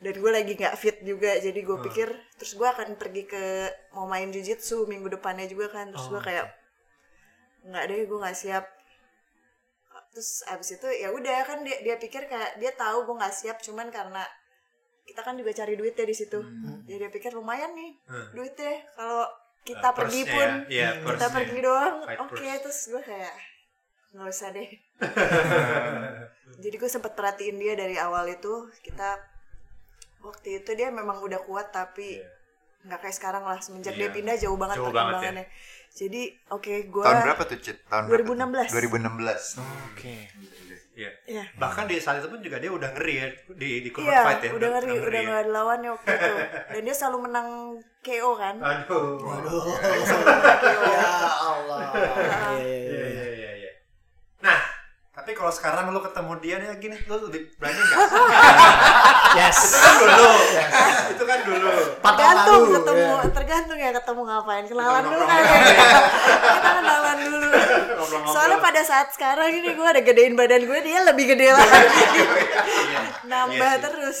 [0.00, 2.08] Dan gue lagi nggak fit juga jadi gue pikir
[2.40, 3.44] terus gue akan pergi ke
[3.92, 5.92] mau main jujitsu minggu depannya juga kan.
[5.92, 6.48] Terus gue kayak
[7.68, 8.64] nggak deh gue nggak siap
[10.10, 13.58] terus abis itu ya udah kan dia dia pikir kayak dia tahu gue nggak siap
[13.58, 14.24] cuman karena
[15.02, 16.40] kita kan juga cari duit ya di situ
[16.84, 18.28] jadi dia pikir lumayan nih Hmm.
[18.32, 19.24] duitnya kalau
[19.60, 20.64] kita Uh, pergi pun ya.
[20.66, 21.34] Iya, kita purse-nya.
[21.34, 22.58] pergi doang oke purse.
[22.58, 23.34] terus gue kayak
[24.10, 24.68] nggak usah deh
[26.58, 29.20] jadi gue sempet perhatiin dia dari awal itu kita
[30.18, 32.18] waktu itu dia memang udah kuat tapi
[32.80, 34.14] nggak kayak sekarang lah semenjak dia Iya.
[34.14, 35.44] pindah jauh banget Jauh banget ya.
[35.98, 37.82] Jadi oke gue Tahun berapa tuh, Cit?
[37.84, 38.22] Tahun berapa?
[38.22, 38.70] 2016.
[38.70, 39.58] 2016.
[39.90, 40.14] Oke.
[40.94, 41.10] Iya.
[41.26, 41.44] Iya.
[41.54, 44.42] Bahkan di saat itu pun juga dia udah ngeri ya di di cover Iya, fight
[44.42, 44.50] ya.
[44.50, 45.26] udah ngeri, udah ya.
[45.26, 46.34] nggak ada lawannya waktu itu.
[46.74, 47.48] Dan dia selalu menang
[48.00, 48.54] KO kan.
[48.58, 49.18] Aduh.
[49.18, 49.62] Waduh.
[49.62, 50.16] KO.
[50.94, 51.78] ya Allah.
[52.58, 53.06] Iya, iya, Iya iya.
[53.06, 53.70] iya iya iya.
[54.40, 54.58] Nah,
[55.28, 57.98] tapi kalau sekarang lu ketemu dia nih gini, lu lebih berani nggak?
[59.36, 59.60] Yes.
[59.60, 60.32] Itu kan dulu.
[61.12, 61.68] Itu kan dulu.
[62.00, 63.28] Tergantung lalu, ketemu, ya.
[63.36, 64.64] tergantung ya ketemu ngapain.
[64.64, 65.58] Kenalan dulu kan ya.
[66.32, 67.48] Kita kenalan dulu.
[68.32, 71.76] Soalnya pada saat sekarang ini gue ada gedein badan gue, dia lebih gede lagi.
[73.28, 74.18] Nambah Iya terus.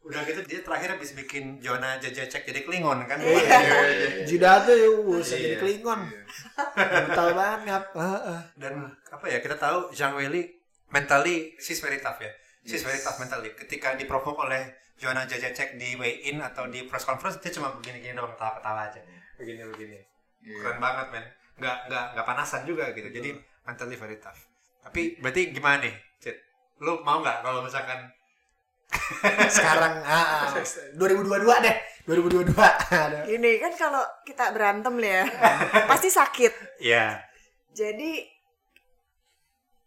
[0.00, 3.20] Udah gitu dia terakhir habis bikin Jonah Jajacek jadi Klingon kan.
[3.20, 4.24] Iya.
[4.24, 4.88] Juda tuh ya,
[5.20, 5.42] bisa Iya.
[5.44, 6.00] jadi Klingon.
[7.04, 7.82] Brutal banget.
[8.56, 10.48] Dan apa ya kita tahu Zhang Weili
[10.88, 12.32] mentally she's very tough ya.
[12.64, 13.52] She's very tough mentally.
[13.52, 18.12] Ketika diprovok oleh Joanna Jacek di weigh in atau di press conference dia cuma begini-gini
[18.12, 19.00] doang ketawa-ketawa aja.
[19.40, 19.96] Begini-begini.
[20.60, 21.24] Keren banget men.
[21.60, 23.08] Nggak nggak nggak panasan juga gitu.
[23.08, 23.32] Jadi
[23.64, 24.36] mentally very tough.
[24.80, 26.36] Tapi berarti gimana nih, Cit?
[26.80, 28.08] Lu mau nggak kalau misalkan
[29.48, 30.60] Sekarang ah, ah.
[30.94, 31.76] 2022 deh.
[32.04, 32.54] 2022.
[32.56, 33.22] Ada.
[33.24, 35.22] Gini kan kalau kita berantem ya,
[35.90, 36.82] pasti sakit.
[36.82, 37.22] ya
[37.70, 38.18] Jadi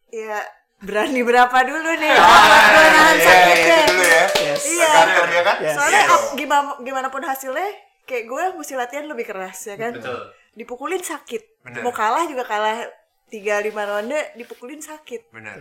[0.10, 0.40] ya
[0.80, 3.76] berani berapa dulu nih buat gue nahan Iya, sakitnya.
[3.76, 4.24] itu dulu ya.
[4.38, 4.62] Yes.
[4.64, 4.92] Iya.
[5.26, 5.58] Dia kan?
[5.60, 5.76] Yes.
[5.76, 6.18] Soalnya Iya.
[6.36, 7.70] gimana gimana pun hasilnya
[8.04, 9.96] kayak gue mesti latihan lebih keras ya kan.
[9.96, 10.20] betul.
[10.54, 11.42] Dipukulin sakit.
[11.64, 11.82] Bener.
[11.82, 12.84] Mau kalah juga kalah
[13.30, 15.32] 3 5 ronde dipukulin sakit.
[15.32, 15.58] Benar.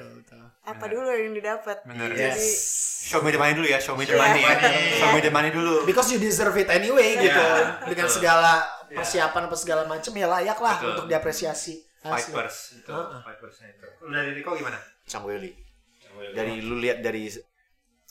[0.62, 1.83] Apa dulu yang didapat?
[1.85, 2.11] Bener.
[2.11, 2.46] Jadi
[3.03, 4.22] Show me the money dulu ya, show me the Iya.
[4.22, 4.40] money.
[4.40, 4.55] ya.
[4.94, 5.83] Show me the money dulu.
[5.83, 7.35] Because you deserve it anyway gitu.
[7.35, 8.16] Iya, Dengan betul.
[8.22, 8.53] segala
[8.87, 10.90] persiapan apa segala macam ya layak lah Betul.
[10.94, 11.75] untuk diapresiasi.
[12.03, 12.90] Vipers itu,
[13.22, 13.87] Vipersnya itu.
[14.07, 14.79] Dari Riko gimana?
[15.07, 15.55] Chang Weili.
[16.35, 17.31] Dari lu lihat dari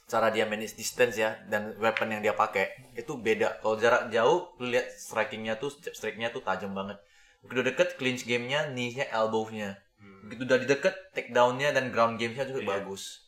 [0.08, 3.60] cara dia manage distance ya dan weapon yang dia pakai itu beda.
[3.60, 7.00] Kalau jarak jauh lu lihat strikingnya tuh step strike-nya tuh tajam banget.
[7.42, 9.78] Begitu deket clinch game-nya, knee-nya, elbow-nya.
[10.22, 12.70] Begitu udah di deket takedown-nya dan ground game-nya juga Iya.
[12.72, 13.26] bagus.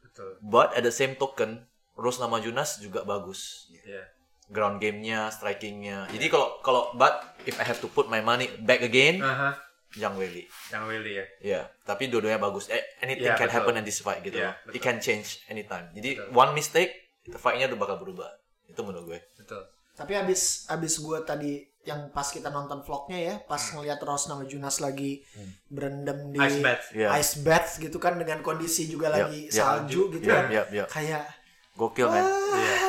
[0.00, 0.40] Betul.
[0.40, 3.68] But at the same token, Rose nama Junas juga bagus.
[3.70, 4.08] Iya.
[4.48, 6.08] Ground game-nya, striking-nya.
[6.08, 7.12] Jadi kalau kalau but
[7.44, 9.54] if I have to put my money back again, Aha.
[9.90, 10.46] Zhang Weili.
[10.70, 11.24] Yang Willy ya.
[11.40, 12.66] Ya, tapi dua-duanya bagus.
[12.66, 13.56] Eh, anything Iya, can betul.
[13.60, 14.70] happen in this fight gitu betul.
[14.70, 15.90] It can change anytime.
[15.90, 16.30] Jadi Betul.
[16.32, 16.94] one mistake,
[17.36, 18.30] fight-nya udah bakal berubah.
[18.64, 19.20] Itu menurut gue.
[19.36, 19.66] Betul.
[19.92, 24.44] Tapi abis abis gue tadi yang pas kita nonton vlognya ya, pas ngelihat Ross nama
[24.44, 25.24] Junas lagi
[25.66, 26.84] berendam di Ice bath.
[26.92, 27.08] Iya.
[27.16, 29.54] ice bath gitu kan dengan kondisi juga Yap, lagi yap.
[29.54, 30.44] salju gitu Yap, kan.
[30.52, 30.88] yap, yap.
[30.88, 31.24] Kayak
[31.72, 32.24] Gokil kan.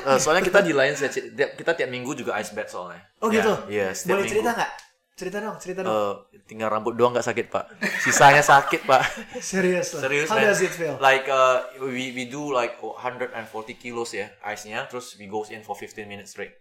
[0.04, 0.92] Eh, soalnya kita di lain
[1.32, 3.00] kita tiap minggu juga ice bath soalnya.
[3.20, 3.40] oh Ya.
[3.40, 3.54] gitu.
[3.72, 4.34] Iya, setiap Boleh minggu.
[4.36, 4.72] cerita nggak?
[5.12, 5.94] Cerita dong, cerita dong.
[5.94, 7.66] Eh, tinggal rambut doang nggak sakit pak.
[8.02, 9.06] Sisanya sakit pak.
[9.40, 10.02] Serius lah.
[10.04, 10.50] Serius How man.
[10.50, 10.98] does it feel?
[10.98, 13.32] Like uh, we we do like 140
[13.78, 16.58] kilos ya ice-nya, terus we goes in for 15 minutes straight.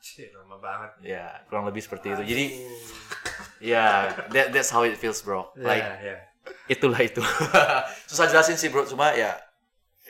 [0.00, 0.90] Cih, lama banget.
[1.04, 2.22] Ya kurang lebih seperti itu.
[2.24, 2.44] Jadi
[3.60, 5.52] ya that that's how it feels bro.
[5.54, 6.16] Like ya, ya.
[6.72, 7.20] itulah itu.
[8.08, 9.36] Susah jelasin sih bro, cuma ya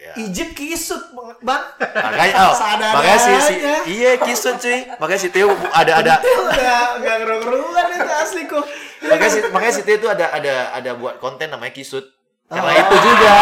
[0.00, 0.14] ya.
[0.16, 1.02] Egypt kisut
[1.44, 1.64] bang.
[1.76, 2.54] Makanya, oh,
[2.96, 3.54] makanya si, si
[4.00, 4.88] iya kisut cuy.
[4.96, 8.64] Makanya si Theo ada ada Udah nggak ngeru-ngeruan itu asli kok.
[9.00, 12.08] makanya si makanya si Theo itu ada ada ada buat konten namanya kisut.
[12.50, 13.34] Karena itu juga.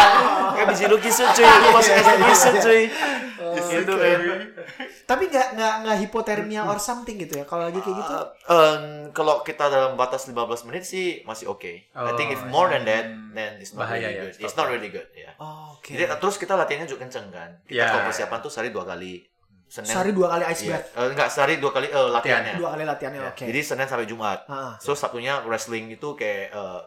[0.49, 1.93] Kan bisa lu kisut cuy, lu masuk
[2.27, 2.81] kisut cuy.
[3.49, 4.19] Gitu kan.
[5.03, 8.15] Tapi nggak nggak nggak hipotermia or something gitu ya kalau lagi kayak gitu.
[8.45, 8.77] Eh,
[9.09, 10.35] kalau kita dalam batas 15
[10.69, 11.73] menit sih masih oke.
[11.89, 14.33] I think if more than that, then it's not Bahaya really ya, good.
[14.35, 14.71] stop It's not ya.
[14.71, 15.31] really good, ya.
[15.37, 15.97] Oh, Oke.
[15.97, 17.49] Jadi terus kita latihannya juga kenceng kan.
[17.65, 17.89] Kita Ya.
[17.89, 19.25] kalau persiapan tuh sehari dua kali.
[19.65, 20.81] Senin, Sehari dua kali ice iya.
[20.81, 20.85] bath.
[20.97, 22.53] Eh, enggak sehari dua kali eh, latihannya.
[22.57, 23.45] Dua kali latihannya Ya, oke.
[23.45, 24.45] Jadi Senin sampai Jumat.
[24.45, 24.73] Ah.
[24.77, 26.79] So Sabtunya wrestling itu kayak eh,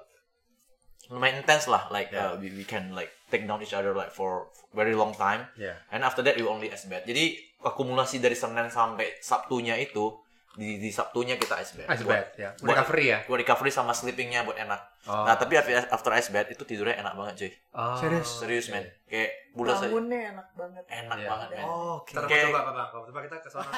[1.12, 1.86] lumayan intense lah.
[1.88, 5.44] Like uh, we, we can like take down each other like for very long time.
[5.54, 5.76] Yeah.
[5.88, 7.04] And after that we only ice bath.
[7.04, 10.16] Jadi akumulasi dari Senin sampai Sabtunya itu
[10.52, 11.88] di, di Sabtunya kita ice bath.
[11.88, 12.52] Ice bath, ya.
[12.56, 13.18] buat- Recovery ya?
[13.24, 14.80] Buat recovery sama sleepingnya buat enak.
[15.04, 15.24] Oh.
[15.24, 17.50] Nah tapi after, after ice bath itu tidurnya enak banget cuy.
[17.72, 17.96] Oh.
[17.96, 18.28] Serius?
[18.40, 18.84] Serius men.
[19.04, 19.88] Kayak bulan saja.
[19.88, 21.28] bangunnya enak banget Enak Iya.
[21.28, 21.64] banget men.
[21.64, 22.12] Oh, oke.
[22.12, 22.88] Ntar Kayak- coba apa bang?
[23.04, 23.72] Coba kita ke sana.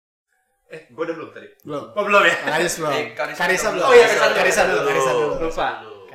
[0.76, 1.48] eh, gue udah belum tadi.
[1.64, 1.84] Belum.
[1.90, 2.34] Oh belum ya?
[2.46, 2.92] Karis belum.
[2.92, 3.80] Eh, Karisa Karisa belum.
[3.80, 3.88] belum.
[3.88, 4.76] Oh iya, Karisa Karisa dulu.
[4.76, 4.88] dulu.
[4.88, 5.34] Karisa dulu.
[5.40, 5.68] Lupa.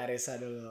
[0.06, 0.70] Karisa dulu.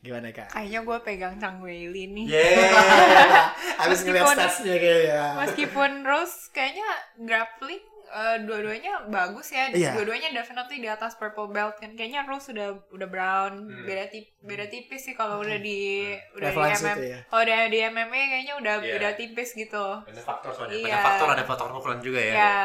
[0.00, 0.48] Gimana kak?
[0.48, 2.24] Kayaknya gue pegang Chang Weili nih.
[2.24, 2.72] Yeah.
[3.84, 5.22] Habis ngeliat Meskipun- statsnya kayaknya.
[5.36, 6.88] Meskipun Rose kayaknya
[7.20, 9.68] grappling eh, dua-duanya bagus ya.
[9.68, 9.92] Iya.
[9.92, 11.92] Dua-duanya definitely di atas purple belt kan.
[11.92, 13.84] Kayaknya Rose udah udah brown, Hmm.
[13.84, 16.98] beda tip, beda tipis sih kalau udah di udah Level di situ MM.
[17.04, 17.18] ya.
[17.28, 18.92] Kalau udah di MMA kayaknya udah Iya.
[18.96, 19.84] beda tipis gitu.
[20.00, 20.74] Banyak faktor soalnya.
[20.74, 20.84] Iya.
[20.88, 22.32] Banyak faktor ada faktor pukulan juga ya.
[22.32, 22.58] Ya.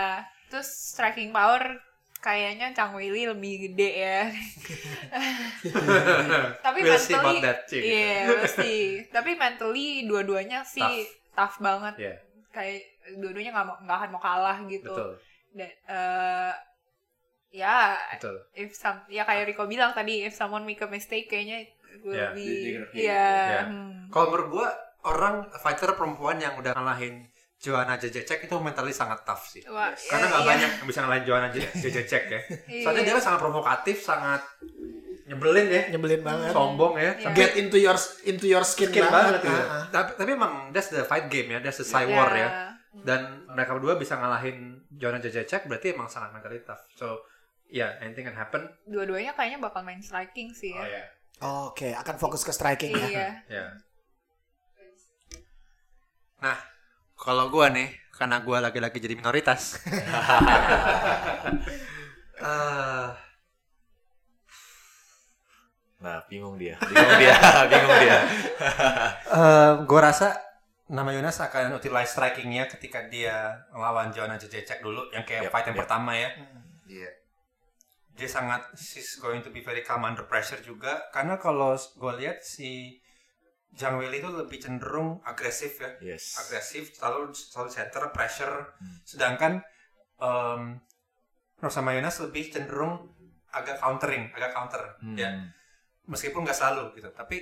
[0.47, 1.83] Terus striking power
[2.25, 4.21] kayaknya Chang Weili lebih gede ya.
[6.65, 7.77] Tapi We'll see mentally about that, Ci.
[7.85, 9.05] Iya, we'll see.
[9.13, 11.05] Tapi mentally dua-duanya sih
[11.37, 11.93] tough, banget.
[12.01, 12.15] Iya.
[12.49, 12.81] Kayak
[13.21, 14.89] dua-duanya nggak mau nggak akan mau kalah gitu.
[14.89, 15.11] Betul.
[15.53, 16.53] Dan eh,
[17.53, 18.35] ya Betul.
[18.57, 21.69] if some ya kayak Rico bilang tadi if someone make a mistake kayaknya
[22.03, 22.83] Yeah, iya.
[22.91, 22.91] it.
[22.91, 23.71] Yeah.
[23.71, 24.11] hmm.
[24.11, 24.67] Kalau menurut gua
[25.07, 27.23] orang fighter perempuan yang udah ngalahin
[27.55, 29.63] Joanna Jacek itu mentally sangat tough sih.
[29.65, 30.49] Wah, Karena ya, nggak iya.
[30.53, 31.49] banyak yang bisa ngalahin Joanna
[31.83, 32.39] Jacek ya.
[32.67, 32.83] Iya.
[32.83, 34.41] Soalnya dia kan sangat provokatif, sangat
[35.25, 36.51] nyebelin ya, Nyebelin banget.
[36.53, 37.11] sombong ya.
[37.17, 37.33] Iya.
[37.33, 39.49] Get into your into your skin, Skin banget banget.
[39.49, 39.57] gitu.
[39.57, 39.83] Ah, ah.
[39.89, 42.15] Tapi, tapi emang that's the fight game ya, that's the side Iya.
[42.15, 42.49] war ya.
[42.95, 46.85] Dan mereka berdua bisa ngalahin Joanna Jacek berarti emang sangat mentally tough.
[46.93, 47.25] So,
[47.65, 48.69] yeah, anything can happen.
[48.85, 50.85] Dua-duanya kayaknya bakal main striking sih ya.
[50.85, 51.03] ya.
[51.65, 53.07] Oke, akan fokus ke striking ya.
[53.09, 53.27] Iya.
[53.49, 53.65] Ya.
[56.37, 56.57] Nah,
[57.15, 59.61] kalau gua nih, karena gua lagi-lagi jadi minoritas.
[62.35, 63.07] Eh,
[66.03, 66.75] Nah bingung dia.
[66.77, 67.35] Bingung dia.
[67.71, 68.17] bingung dia.
[69.39, 70.35] eh, gua rasa
[70.85, 75.65] nama Yunus akan utilize strikingnya ketika dia melawan Joanna Jacek dulu, yang kayak Yep, fight
[75.71, 75.81] yang yep.
[75.87, 76.29] pertama ya.
[76.85, 77.09] Iya.
[78.15, 82.45] Dia sangat she's going to be very calm under pressure juga, karena kalau gue lihat
[82.45, 83.01] si
[83.75, 86.15] Zhang Weili itu lebih cenderung agresif ya.
[86.15, 86.39] Yes.
[86.39, 88.71] agresif selalu selalu center pressure
[89.03, 89.59] sedangkan
[90.19, 90.79] um,
[91.59, 93.11] Rosa Mayonnaise lebih cenderung
[93.51, 95.15] agak countering agak counter Hmm.
[95.15, 95.31] ya
[96.07, 97.41] meskipun nggak selalu gitu tapi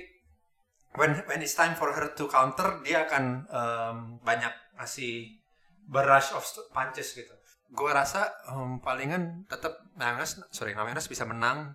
[0.94, 5.38] when when it's time for her to counter dia akan um, banyak ngasih
[5.86, 7.34] barrage of punches gitu
[7.74, 11.74] gue rasa um, palingan tetap Mayonnaise sorry Mayonnaise bisa menang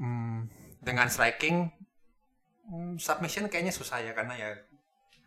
[0.00, 0.48] um,
[0.80, 1.68] dengan striking
[2.74, 4.50] Hmm, submission kayaknya susah ya karena ya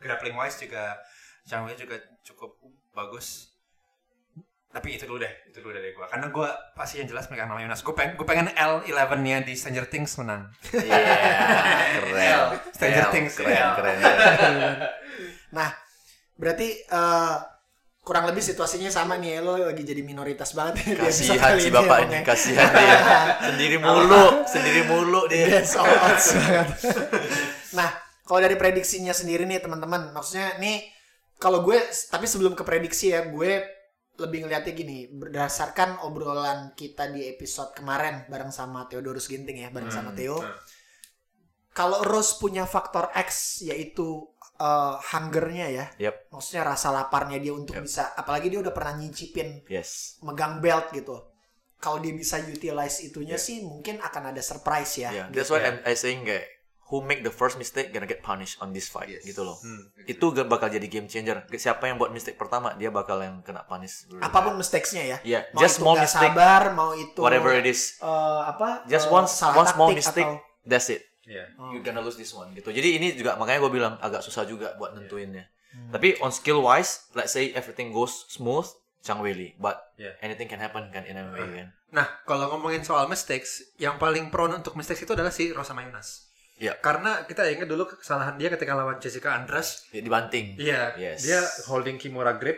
[0.04, 1.00] grappling wise juga
[1.48, 1.96] Zhang Wei juga
[2.28, 2.60] cukup
[2.92, 3.56] bagus
[4.68, 7.64] tapi itu dulu deh itu dulu dari gua karena gua pasti yang jelas megang nama
[7.64, 11.00] Yunus gue pengen gue pengen L11 nya di Stranger Things menang Iya.
[12.04, 12.60] keren.
[12.76, 13.56] Stranger Keren, Things, Keren.
[13.56, 13.72] L.
[13.80, 13.98] Keren.
[15.58, 15.72] Nah,
[16.36, 17.36] berarti eh,
[18.08, 22.16] kurang lebih situasinya sama nih lo lagi jadi minoritas banget Kasihan si ini bapak ini.
[22.16, 22.22] ya.
[22.24, 23.00] Kasihan dia.
[23.52, 24.26] Sendiri mulu.
[24.48, 25.60] Sendiri mulu dia.
[25.60, 26.20] Banget.
[27.78, 27.92] nah,
[28.24, 30.88] kalau dari prediksinya sendiri nih teman-teman, maksudnya nih
[31.36, 31.76] kalau gue
[32.08, 33.76] tapi sebelum ke prediksi ya, gue
[34.24, 39.92] lebih ngeliatnya gini, berdasarkan obrolan kita di episode kemarin bareng sama Theodorus Ginting ya, bareng
[39.92, 40.40] sama Theo.
[41.76, 46.16] Kalau Rose punya faktor X yaitu eh, hungernya ya, Yep.
[46.30, 47.84] maksudnya rasa laparnya dia untuk Yep.
[47.84, 50.18] bisa, apalagi dia udah pernah nyicipin Yes.
[50.20, 51.22] megang belt gitu.
[51.78, 53.42] Kalau dia bisa utilize itunya Yeah.
[53.44, 55.10] sih mungkin akan ada surprise ya.
[55.12, 55.26] Yeah.
[55.30, 55.36] gitu.
[55.36, 56.50] That's why I'm, I saying kayak
[56.88, 59.22] who make the first mistake gonna get punished on this fight Yes.
[59.22, 59.60] gitu loh.
[59.60, 59.92] Hmm.
[60.04, 61.44] Itu gak bakal jadi game changer.
[61.52, 64.08] Siapa yang buat mistake pertama dia bakal yang kena punish.
[64.08, 64.24] dulu.
[64.24, 65.18] apa pun mistakes-nya ya.
[65.22, 68.00] Yeah, Mau just itu small mistake, sabar, mau itu whatever it is.
[68.00, 68.08] eh,
[68.48, 68.88] apa?
[68.88, 71.04] Just eh, one one small mistake, atau- that's it.
[71.28, 71.46] Iya.
[71.60, 71.76] Oh.
[71.76, 72.72] You're gonna lose this one gitu.
[72.72, 75.46] Jadi ini juga makanya gue bilang agak susah juga buat nentuinnya.
[75.70, 75.92] Hmm.
[75.92, 78.66] Tapi on skill wise, let's say everything goes smooth,
[79.04, 79.54] Chang Weili.
[79.60, 80.16] But Yeah.
[80.24, 81.68] anything can happen kan in MMA kan.
[81.90, 86.28] Nah, kalau ngomongin soal mistakes, yang paling prone untuk mistakes itu adalah si Rosa Mayonnaise.
[86.58, 86.74] Iya.
[86.82, 89.86] Karena kita ingat dulu kesalahan dia ketika lawan Jessica Andras.
[89.94, 90.58] Ya, dibanting.
[90.58, 91.22] Iya, Yes.
[91.22, 92.58] dia holding Kimura grip,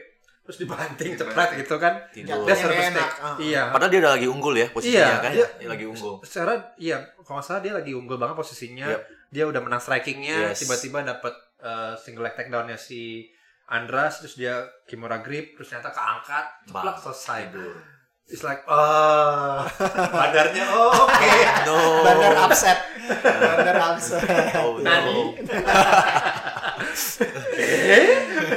[0.50, 2.10] terus dibanting cepat gitu kan.
[2.10, 2.42] Tidur.
[2.42, 2.90] Jatuhnya mistake.
[2.90, 3.36] enak, ah.
[3.38, 3.62] Iya.
[3.70, 5.32] Padahal dia udah lagi unggul ya posisinya Iya, kan.
[5.32, 6.14] dia- Dia lagi unggul.
[6.26, 8.88] Secara iya, kalau nggak salah dia lagi unggul banget posisinya.
[8.90, 9.02] Yep.
[9.30, 10.66] Dia udah menang strikingnya, Yes.
[10.66, 13.30] tiba-tiba dapat uh, single leg takedownnya si
[13.70, 17.40] Andras, terus dia Kimura grip, terus ternyata keangkat, ceplak Bang, selesai.
[17.48, 17.78] tidur.
[18.26, 19.62] It's like, oh,
[20.10, 21.30] badarnya, oh oke.
[21.70, 21.78] No.
[22.02, 22.78] Bandar upset.
[23.54, 24.26] Bandar upset.
[24.58, 24.86] Oh, no.
[24.86, 25.20] Nani?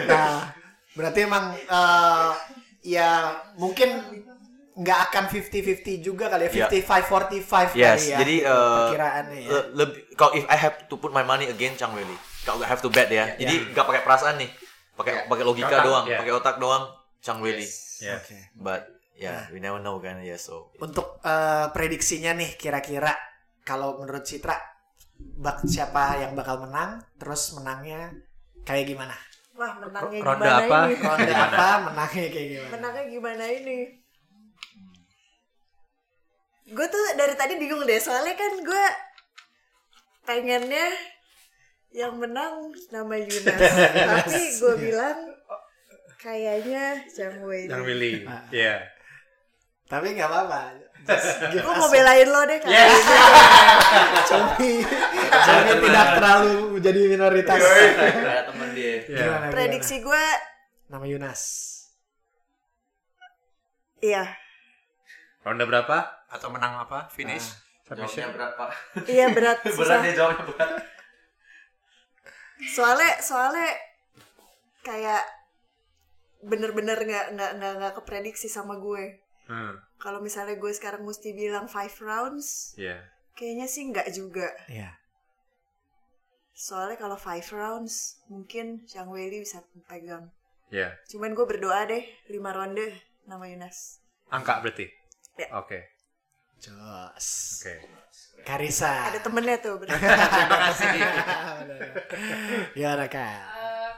[0.09, 0.52] Nah,
[0.92, 2.31] berarti emang eh,
[2.83, 4.02] ya mungkin
[4.72, 9.68] nggak akan 50-50 juga kali ya 55-45 Yes, kali ya jadi uh, perkiraannya ya le-
[9.85, 12.16] lebih kalau if I have to put my money again Chang Wei Li.
[12.42, 13.37] Kalau I have to bet ya.
[13.38, 14.50] Jadi nggak pakai perasaan nih.
[14.96, 16.18] Pakai pakai logika Otak, doang, yeah.
[16.18, 16.85] pakai otak doang
[17.22, 17.68] Chang Wei Li.
[18.02, 18.18] Ya.
[18.18, 18.38] Oke.
[18.57, 18.83] But
[19.14, 20.72] yeah, we never know kan ya so.
[20.83, 23.14] untuk eh, prediksinya nih kira-kira
[23.62, 24.57] kalau menurut Citra
[25.38, 28.11] bak siapa yang bakal menang terus menangnya
[28.66, 29.14] kayak gimana
[29.53, 30.79] Wah menangnya Ronde gimana apa?
[30.88, 30.97] ini?
[31.05, 33.79] ronde apa menangnya kayak gimana Menangnya gimana ini?
[36.73, 38.85] Gue tuh dari tadi bingung deh soalnya kan gue
[40.25, 40.88] pengennya
[41.93, 43.61] yang menang nama Yunas
[44.09, 45.19] tapi gue bilang
[46.17, 47.69] kayaknya Zhang Wei.
[47.69, 48.12] Yang Willy.
[48.49, 48.88] Iya.
[49.93, 50.73] tapi nggak apa-apa
[51.51, 53.17] Gue mau belain lo deh kali ini.
[54.23, 54.73] Comi
[55.29, 57.59] Comi tidak terlalu jadi minoritas
[58.73, 58.95] dia.
[59.03, 59.19] Iya.
[59.23, 60.25] gimana, Prediksi gue,
[60.87, 61.43] nama Yunas
[63.99, 64.27] iya,
[65.41, 65.97] Ronde berapa?
[66.27, 67.07] Atau menang apa?
[67.09, 67.55] Finish?
[67.83, 68.29] Jawabnya Submission?
[68.33, 68.65] berapa?
[69.07, 70.71] iya berat berat dia jawabnya berat.
[72.69, 73.69] soalnya soalnya
[74.81, 75.23] kayak
[76.41, 79.75] bener-bener nggak nggak nggak nggak keprediksi sama gue Hmm.
[79.99, 83.03] kalau misalnya gue sekarang mesti bilang five rounds Iya.
[83.35, 84.95] kayaknya sih nggak juga Iya.
[86.53, 90.29] Soalnya kalau five rounds mungkin Zhang Weili bisa pegang
[90.69, 90.97] Iya.
[91.09, 92.93] cuman gue berdoa deh lima ronde
[93.25, 94.88] nama Yunas Angka berarti?
[95.37, 95.53] Ya.
[95.61, 95.93] Oke.
[96.57, 97.29] Jos
[97.61, 97.75] Oke.
[98.43, 99.77] Karisa ada temennya tuh.
[99.85, 100.88] Terima kasih.
[102.77, 103.93] gimana kak Eh,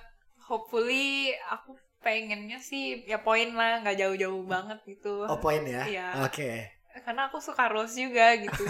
[0.48, 6.08] hopefully aku pengennya sih ya poin lah nggak jauh-jauh banget gitu oh poin ya Iya.
[6.20, 6.50] oke
[6.94, 8.62] karena aku suka Rose juga gitu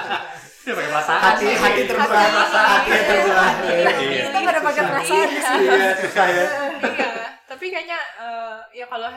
[0.64, 1.20] Dia pakai perasaan.
[1.22, 4.22] hati hati terbelah hati terbelah Iya.
[4.28, 6.44] kita pada pakai perasaan di sini Iya, susah ya.
[6.88, 7.10] iya
[7.44, 9.08] tapi kayaknya eh, ya kalau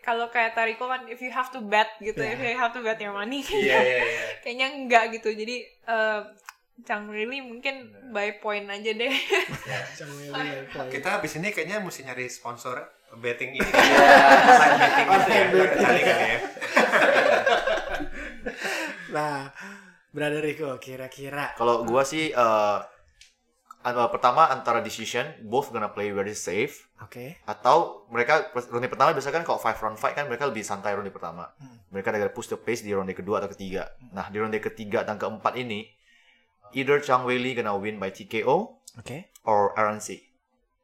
[0.00, 2.32] kalau kayak Tariko kan if you have to bet gitu Iya.
[2.32, 4.02] if you have to bet your money Iya, iya, iya.
[4.42, 6.20] kayaknya enggak gitu jadi eh
[6.82, 9.06] Chang Really mungkin by point aja deh
[10.90, 12.82] Kita abis ini kayaknya mesti nyari sponsor
[13.14, 13.62] betting ini.
[13.62, 15.46] Side betting gitu ya.
[15.78, 16.38] Kan ya.
[19.14, 19.50] Nah
[20.10, 22.78] brother Rico kira-kira Kalau gua sih uh,
[23.84, 29.44] pertama antara decision both gonna play very safe oke atau mereka ronde pertama biasanya kan
[29.44, 31.52] kalau five round fight kan mereka lebih santai ronde pertama.
[31.92, 33.92] Mereka ada push the pace di ronde kedua atau ketiga.
[34.10, 35.84] Nah, di ronde ketiga dan keempat ini
[36.72, 38.56] either Chang Wei Li gonna win by TKO
[38.98, 40.16] oke or RNC.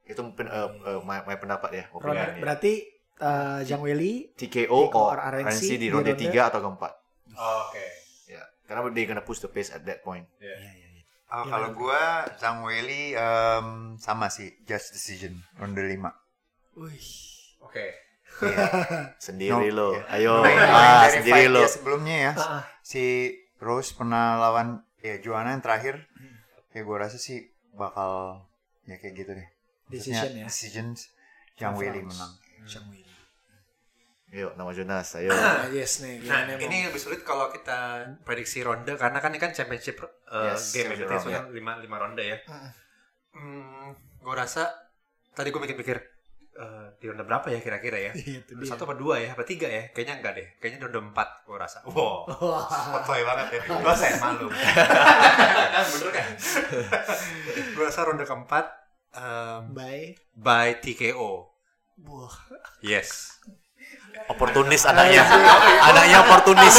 [0.04, 1.84] Itu mungkin uh, uh, my, my pendapat ya.
[1.94, 2.72] Ronde- berarti
[3.16, 6.92] eh, Zhang Weili TKO TKO or RNC RNC di ronde- tiga atau keempat.
[7.34, 7.86] Oke.
[8.26, 10.26] Ya, karena they gonna push the pace at that point.
[11.30, 16.02] Oh, kalau gua Zhang Weili em, sama sih just decision ronde 5.
[16.76, 17.06] wih
[17.60, 17.86] Oke.
[19.22, 19.88] Sendiri No, lo.
[19.94, 20.02] iya.
[20.10, 20.34] Ayo.
[20.42, 21.60] Dari- ah, dari sendiri lo.
[21.60, 22.32] dia sebelumnya ya.
[22.34, 22.62] Ah, ah.
[22.80, 26.06] Si Rose pernah lawan ya Joanna yang terakhir.
[26.70, 28.42] Ya gua rasa sih bakal
[28.86, 29.48] ya kayak gitu deh.
[29.86, 30.46] Decision Maksudnya ya?
[30.46, 30.98] Decisions
[31.54, 32.10] Zhang Weili Preference.
[32.16, 32.32] menang.
[32.66, 33.09] Zhang Weili
[34.30, 35.18] Yuk, nama Jonas.
[35.18, 35.34] Ayo.
[35.34, 39.42] Ah, yes nih Nah, gimana ini lebih sulit kalau kita prediksi ronde karena kan ini
[39.42, 39.98] kan championship
[40.30, 42.38] uh, Yes, game championship ya, lima lima ronde ya.
[42.46, 42.70] Ah.
[43.34, 43.90] Hmm,
[44.22, 44.70] gue rasa
[45.34, 45.98] tadi gue mikir-mikir
[46.54, 48.12] eh, di ronde berapa ya kira-kira ya?
[48.46, 48.70] Itu dia.
[48.70, 49.34] Satu apa dua ya?
[49.34, 49.90] Apa tiga ya?
[49.90, 50.46] Kayaknya enggak deh.
[50.62, 51.82] Kayaknya di ronde empat gue rasa.
[51.90, 52.30] Wow.
[52.30, 52.70] Wah.
[52.70, 53.62] Spotlight banget ya.
[53.82, 54.46] Gue saya malu.
[54.46, 56.28] Bener kan?
[57.74, 58.66] gue rasa ronde keempat
[59.18, 61.50] um, bye by TKO.
[62.06, 62.34] Wah.
[62.78, 63.42] Yes.
[64.30, 65.26] Oportunis anaknya.
[65.82, 66.76] anaknya oportunis.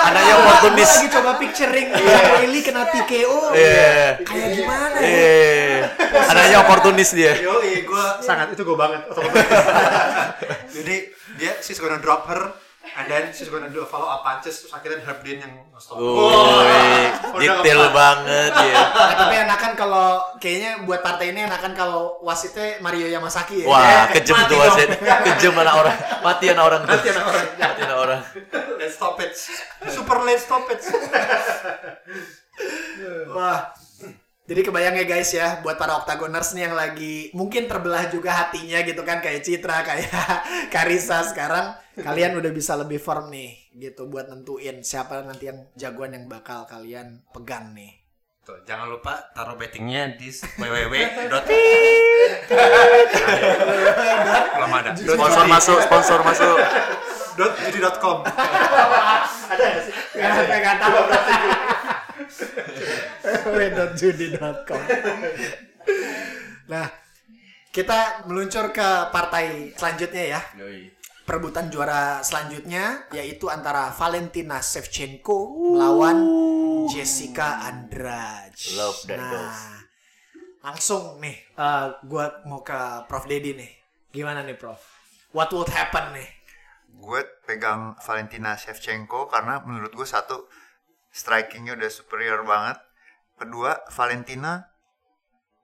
[0.00, 0.90] anaknya oportunis.
[0.90, 4.24] Lagi coba picturing Zhang Weili kena TKO Iya.
[4.24, 5.78] kayak gimana ya Iya.
[6.26, 7.36] Anaknya oportunis dia.
[7.36, 9.04] Yo, gue sangat itu gue banget.
[10.72, 10.96] Jadi
[11.36, 12.56] dia she's gonna drop her
[12.94, 15.52] and then she's gonna do a follow up punches terus akhirnya Herb Dean yang
[15.82, 15.98] stop.
[15.98, 17.10] Woi,
[17.42, 18.74] detail banget ya.
[19.04, 23.66] Nah, tapi enakan kalau kayaknya buat partai ini enakan kalau wasitnya Mario Yamasaki ya.
[23.66, 24.88] Wah, kejem Mati tuh wasit.
[25.02, 25.96] Kejem anak orang.
[26.22, 26.94] Mati anak orang tuh.
[26.94, 27.46] Mati anak orang.
[27.58, 28.20] Mati anak orang.
[28.78, 29.34] Let's stop it.
[29.90, 30.80] Super late stop it.
[33.34, 33.74] Wah.
[34.44, 38.84] Jadi kebayang ya guys ya buat para octagoners nih yang lagi mungkin terbelah juga hatinya
[38.84, 40.12] gitu kan kayak Citra kayak
[40.74, 46.14] Karisa sekarang kalian udah bisa lebih firm nih gitu buat nentuin siapa nanti yang jagoan
[46.14, 48.02] yang bakal kalian pegang nih.
[48.44, 50.94] Tuh, jangan lupa taruh bettingnya di www.
[54.52, 54.92] Belum ada.
[54.92, 56.56] Sponsor masuk, sponsor masuk.
[57.40, 58.18] Dot judi.com.
[60.14, 60.98] Gak sampai nggak tahu
[63.24, 64.80] www.judi.com
[66.64, 66.86] Nah,
[67.68, 70.40] kita meluncur ke partai selanjutnya ya.
[71.24, 76.18] Perebutan juara selanjutnya yaitu antara Valentina Shevchenko melawan
[76.92, 78.56] Jessica Andrade.
[78.76, 79.80] Love that nah,
[80.60, 83.72] langsung nih, eh, gua mau ke Prof Dedi nih.
[84.14, 84.78] Gimana nih, Prof?
[85.34, 86.28] What would happen nih?
[87.04, 90.48] gue pegang Valentina Shevchenko karena menurut gue satu
[91.12, 92.78] strikingnya udah superior banget
[93.36, 94.64] kedua Valentina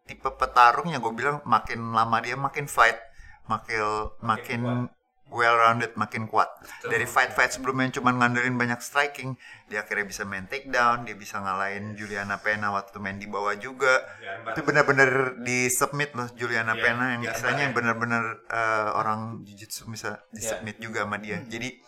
[0.05, 2.99] tipe petarung yang gue bilang makin lama dia makin fight
[3.47, 4.61] makin makin
[5.31, 6.51] well rounded makin kuat.
[6.83, 9.39] Dari fight fight sebelumnya yang cuma ngandelin banyak striking
[9.71, 14.03] dia akhirnya bisa main takedown dia bisa ngalahin Juliana Pena waktu main di bawah juga.
[14.51, 17.75] Itu benar-benar di submit loh Juliana Iya, Pena yang iya, istilahnya iya.
[17.75, 21.39] benar-benar eh, orang jiu-jitsu bisa di submit juga sama dia.
[21.47, 21.79] Jadi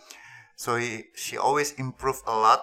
[0.54, 2.62] so he- she always improve a lot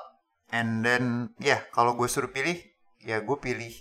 [0.56, 2.56] and then ya kalau gue suruh pilih
[3.04, 3.72] ya gue pilih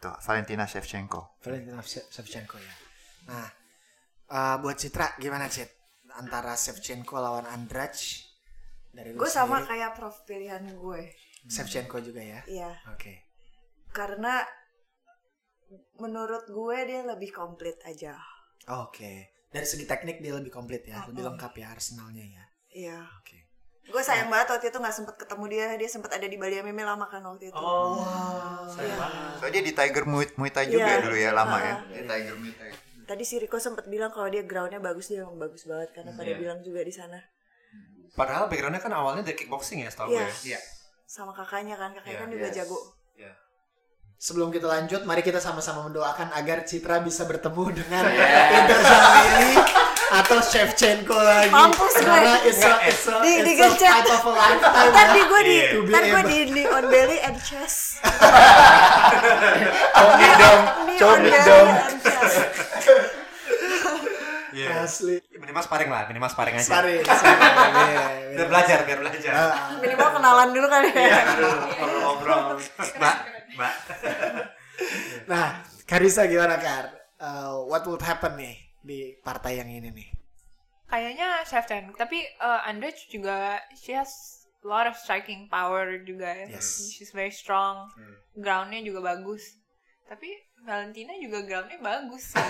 [0.00, 1.38] tuh Valentina Shevchenko.
[1.44, 2.74] Valentina Shev- Shevchenko ya.
[3.28, 3.48] Nah,
[4.26, 5.68] eh, buat Citra gimana Cit?
[6.14, 8.28] Antara Shevchenko lawan Andrade
[8.90, 9.70] dari Gue sama sendiri.
[9.72, 11.02] kayak prof pilihan gue.
[11.44, 12.40] Shevchenko juga ya.
[12.46, 13.26] Iya, Oke.
[13.90, 14.40] karena
[15.98, 18.16] menurut gue dia lebih komplit aja.
[18.70, 19.32] Oke.
[19.48, 22.44] Dari segi teknik dia lebih komplit ya, lebih lengkap ya arsenalnya ya.
[22.72, 22.98] Iya.
[23.20, 23.38] Oke.
[23.82, 25.66] Gue sayang banget waktu itu nggak sempet ketemu dia.
[25.74, 27.58] Dia sempat ada di Bali MMA lama kan waktu itu.
[27.58, 27.98] Oh,
[28.78, 28.96] Iya.
[29.36, 31.02] so dia di Tiger Muay, Muay Thai juga Iya.
[31.02, 31.78] dulu ya lama ya Ah.
[31.90, 32.70] di Tiger Muay Thai
[33.02, 36.30] Tadi si Riko sempat bilang kalau dia groundnya bagus dia emang bagus banget karena pada
[36.30, 36.38] Iya.
[36.38, 37.18] bilang juga di sana
[38.12, 40.22] Padahal backgroundnya kan awalnya dari kickboxing ya setahu Iya.
[40.22, 40.36] gue.
[40.48, 40.60] Iya.
[41.04, 42.54] sama kakaknya kan kakaknya Iya, kan juga yes.
[42.56, 42.78] jago.
[43.14, 43.32] Iya.
[44.16, 49.52] Sebelum kita lanjut, mari kita sama-sama mendoakan agar Citra bisa bertemu dengan Eder Zameli
[50.12, 51.48] atau Shevchenko lagi.
[51.48, 52.04] Mampus gue.
[52.04, 54.90] Karena it's a, it's a, Di- it's a fight of a lifetime.
[54.92, 55.14] Ntar ya.
[55.16, 57.96] di gue di, be ntar gue di knee on belly and chest.
[59.92, 60.62] Comi dong,
[61.00, 61.68] comi dong.
[64.52, 64.84] Iya.
[64.84, 65.16] Asli.
[65.32, 66.68] Minimal sparring lah, minimal sparring aja.
[66.68, 67.32] Sorry, sorry.
[67.72, 68.04] Iya,
[68.36, 69.32] Biar belajar, biar belajar.
[69.32, 71.00] Ah, Minimal kenalan dulu kali ya.
[71.08, 71.18] Iya,
[71.80, 72.60] ngobrol-ngobrol.
[73.00, 73.16] Mbak,
[73.56, 73.72] Mbak.
[75.24, 76.84] Nah, Karisa gimana Kar?
[77.16, 80.08] Uh, what would happen nih di partai yang ini nih?
[80.90, 86.58] Kayaknya Shevchenko, tapi uh, Andrade juga she has a lot of striking power juga ya.
[86.58, 86.92] Yes.
[86.92, 87.88] She's very strong.
[88.36, 89.56] Groundnya juga bagus.
[90.06, 90.28] Tapi
[90.62, 92.38] Valentina juga groundnya bagus sih.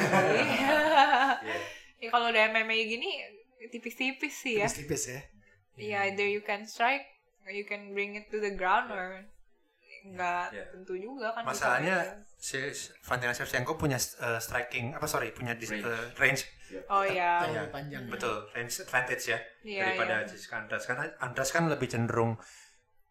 [2.03, 3.11] ya kalau udah MMA gini
[3.71, 4.67] tipis-tipis sih ya.
[4.67, 5.21] Tipis-tipis ya.
[5.79, 7.09] Iya, either you can strike,
[7.49, 9.25] or you can bring it to the ground, or
[10.05, 10.65] nggak Iya.
[10.69, 11.43] tentu juga kan.
[11.43, 11.95] Masalahnya
[12.35, 12.59] si
[13.01, 16.45] Valentina Shevchenko punya uh, striking apa sorry punya dis- uh, range
[16.89, 17.45] Oh iya.
[17.45, 18.03] Yang lebih panjang.
[18.09, 20.27] betul range advantage ya Iya, daripada iya.
[20.27, 22.33] Jessica Andrade karena Andrade kan lebih cenderung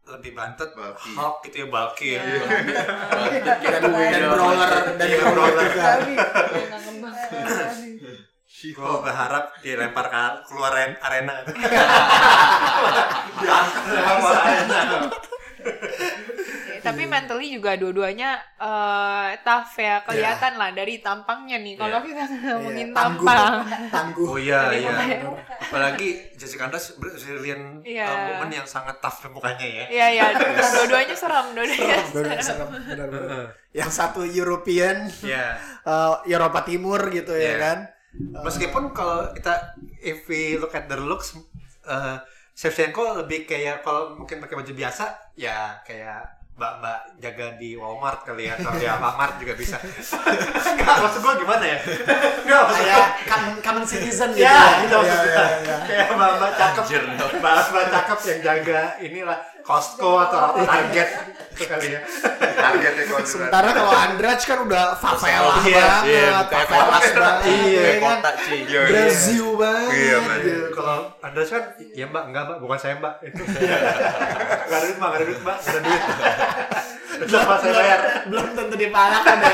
[0.02, 1.14] lebih bantet Bulky.
[1.14, 2.22] hawk gitu ya bulky ya.
[2.26, 2.42] Iya.
[3.62, 5.94] Dan, brawler dan brawler juga.
[8.62, 11.34] Gue berharap dilempar ke keluar aren- arena.
[16.82, 22.26] Ya, tapi mentally juga dua-duanya eh, tough ya kelihatan lah dari tampangnya nih kalau kita
[22.26, 23.26] ngomongin Iya, tangguh.
[23.30, 23.54] tampang
[23.94, 24.26] Tangguh.
[24.26, 24.90] Oh iya iya.
[24.90, 25.22] pemain.
[25.62, 28.04] Apalagi Jessica Andrade Brazilian Iya.
[28.04, 29.86] uh, woman yang sangat tough mukanya ya.
[29.88, 30.26] Iya iya
[30.74, 33.46] dua-duanya seram dua-duanya Bener, serem, bener-bener.
[33.72, 35.62] Yang satu European, Iya.
[35.84, 37.56] uh, Eropa Timur gitu ya Iya.
[37.58, 37.78] kan.
[38.42, 41.38] Meskipun kalau kita if we look at the looks
[41.86, 42.18] uh,
[42.52, 48.46] Shevchenko lebih kayak kalau mungkin pakai baju biasa ya kayak mbak-mbak jaga di Walmart kali
[48.46, 49.82] ya atau di Alfamart juga bisa.
[50.72, 51.78] Enggak maksud gua gimana ya?
[52.44, 54.44] Enggak maksud Kayak common, common citizen gitu.
[54.44, 54.70] Ya, ya.
[54.84, 55.32] gitu maksud Iya, gua.
[55.42, 55.76] iya, iya.
[55.82, 56.84] Kayak mbak-mbak cakep,
[57.40, 61.10] mbak-mbak cakep yang jaga inilah Costco atau Target
[61.52, 62.02] itu kali ya.
[62.58, 67.78] targetnya kalau Sementara kalau Andrade kan udah favela Iya, banget, iya, kayak banget, Iya, ya
[67.78, 68.02] Kayak kan?
[68.02, 68.30] kota.
[68.42, 68.82] Iya, iya.
[68.90, 69.90] Brazil banget.
[69.94, 70.66] Iya, gitu.
[70.74, 73.14] Kalau Anda kan, ya mbak, enggak mbak, bukan saya mbak.
[73.22, 73.38] Gak
[74.72, 76.02] ada duit mbak, gak ada duit mbak, gak ada duit.
[77.22, 78.00] Sama saya bayar.
[78.28, 79.52] Belum tentu dipalak kan ya.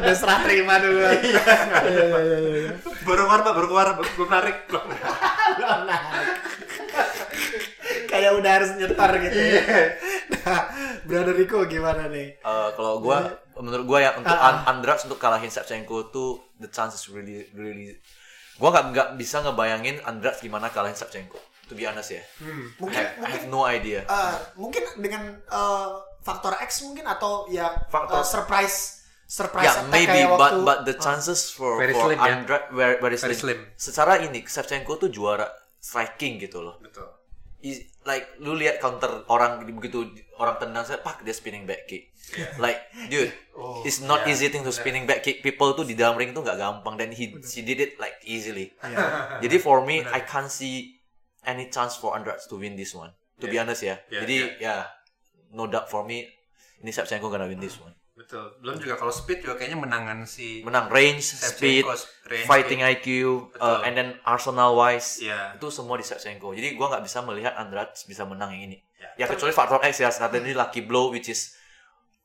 [0.00, 1.04] Udah serah terima dulu.
[1.04, 1.44] Iya,
[1.84, 2.70] iya, iya, iya.
[3.04, 4.56] Baru keluar mbak, baru keluar, belum narik.
[4.66, 4.84] Belum.
[4.88, 6.04] Belum naik.
[8.06, 9.62] Kayak udah harus nyetor gitu ya.
[10.24, 10.62] Nah,
[11.02, 12.38] Brother Rico gimana nih?
[12.38, 16.68] Eh, kalau gua menurut gua ya untuk Ah, An- Andrade untuk kalahin Shevchenko tuh the
[16.68, 17.96] chances really really
[18.54, 21.36] gua nggak nggak bisa ngebayangin Andrade gimana kalahin Shevchenko.
[21.64, 22.22] To be honest ya.
[22.76, 24.04] Mungkin I, I have no idea.
[24.04, 25.88] eh, mungkin dengan eh,
[26.24, 28.76] faktor X mungkin atau ya Faktor- eh, surprise
[29.24, 32.32] surprise Ya attack maybe kayak but waktu but the chances for, Very for slim, ya.
[32.34, 33.56] Andrade very, very, Very slim.
[33.56, 33.58] slim.
[33.76, 36.80] Secara ini Shevchenko tuh juara striking gitu loh.
[36.80, 37.08] Betul.
[37.64, 40.04] is- like lu lihat counter orang begitu
[40.36, 42.12] orang tendang saya pak dia spinning back kick.
[42.60, 42.76] Like
[43.08, 43.32] dude
[43.80, 45.40] it's not easy thing to spinning back kick.
[45.40, 48.68] People tuh di dalam ring tuh nggak gampang dan he he did it like easily.
[49.44, 51.00] Jadi for me I can't see
[51.48, 53.16] any chance for Andrade to win this one.
[53.40, 53.96] To be honest ya.
[54.12, 54.74] Yeah, jadi ya
[55.54, 56.26] no doubt for me
[56.78, 58.46] ini Shevchenko gonna win this one Betul.
[58.62, 62.94] Belum juga kalau speed juga kayaknya menangan si menang range speed Shevchenko, range, fighting speed.
[62.94, 63.06] IQ
[63.58, 65.58] uh, and then Arsenal wise Iya.
[65.58, 69.26] itu semua di Shevchenko jadi gua nggak bisa melihat Andrade bisa menang yang ini Ya.
[69.26, 71.58] ya kecuali faktor X ya saat ini lucky blow which is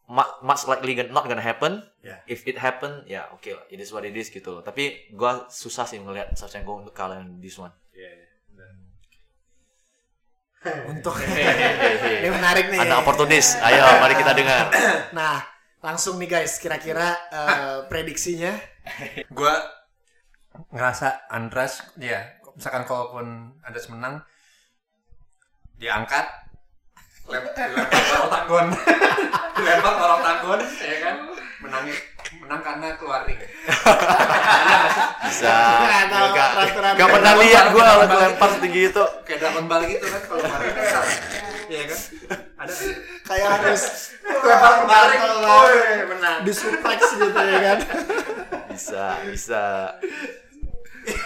[0.06, 2.22] mu- much likely not gonna happen Ya.
[2.26, 5.50] if it happen ya oke lah it is what it is gitu loh tapi gua
[5.50, 7.74] susah sih melihat Shevchenko untuk kalah yang this one.
[10.60, 11.16] Untuk
[12.20, 12.84] ini menarik nih.
[12.84, 13.56] anak oportunis.
[13.64, 14.68] Ayo mari kita dengar.
[15.16, 15.40] Nah,
[15.80, 18.52] langsung nih guys, kira-kira eh, prediksinya?
[19.32, 19.56] Gua
[20.70, 22.20] ngerasa Andras ya
[22.52, 24.20] misalkan kalaupun Andras menang
[25.80, 26.26] diangkat
[27.32, 28.66] lem- dilempar ke oktagon
[29.56, 31.16] dilempar ke oktagon ya kan?
[31.64, 31.86] Menang
[32.50, 33.38] menang karena keluar ring.
[35.22, 35.54] Bisa.
[35.54, 36.94] Nggak tahu Nggak- peraturan.
[36.98, 39.04] nggak pernah lihat gua kalau lempar setinggi itu.
[39.22, 40.74] Kayak Dragon Ball gitu kan kalau keluar ring
[41.70, 42.00] iya kan?
[42.58, 42.74] Ada.
[43.22, 43.82] Kayak harus
[44.26, 45.78] lempar balik Woi,
[46.10, 46.38] menang.
[46.42, 47.80] Di suplex gitu ya kan.
[48.70, 49.64] bisa bisa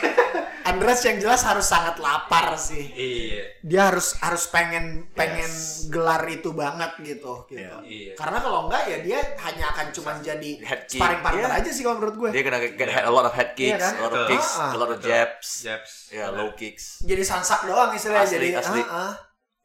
[0.64, 2.88] Andres yang jelas harus sangat lapar sih.
[2.90, 5.52] iya Dia harus harus pengen pengen
[5.88, 7.78] gelar itu banget gitu gitu.
[7.84, 8.16] Iya.
[8.16, 10.98] Karena kalau enggak ya dia hanya akan cuma jadi Head kick.
[10.98, 11.60] sparring partner Iya.
[11.60, 12.30] aja sih kalau menurut gue.
[12.32, 13.94] dia kena get head, a lot of head kicks Iya kan?
[13.94, 14.30] a lot of Betul.
[14.32, 18.36] kicks Ah, a lot of jabs Japs ya low kicks Jadi sansak doang istilahnya Asli,
[18.40, 18.82] jadi asli.
[18.82, 19.14] ah, ah,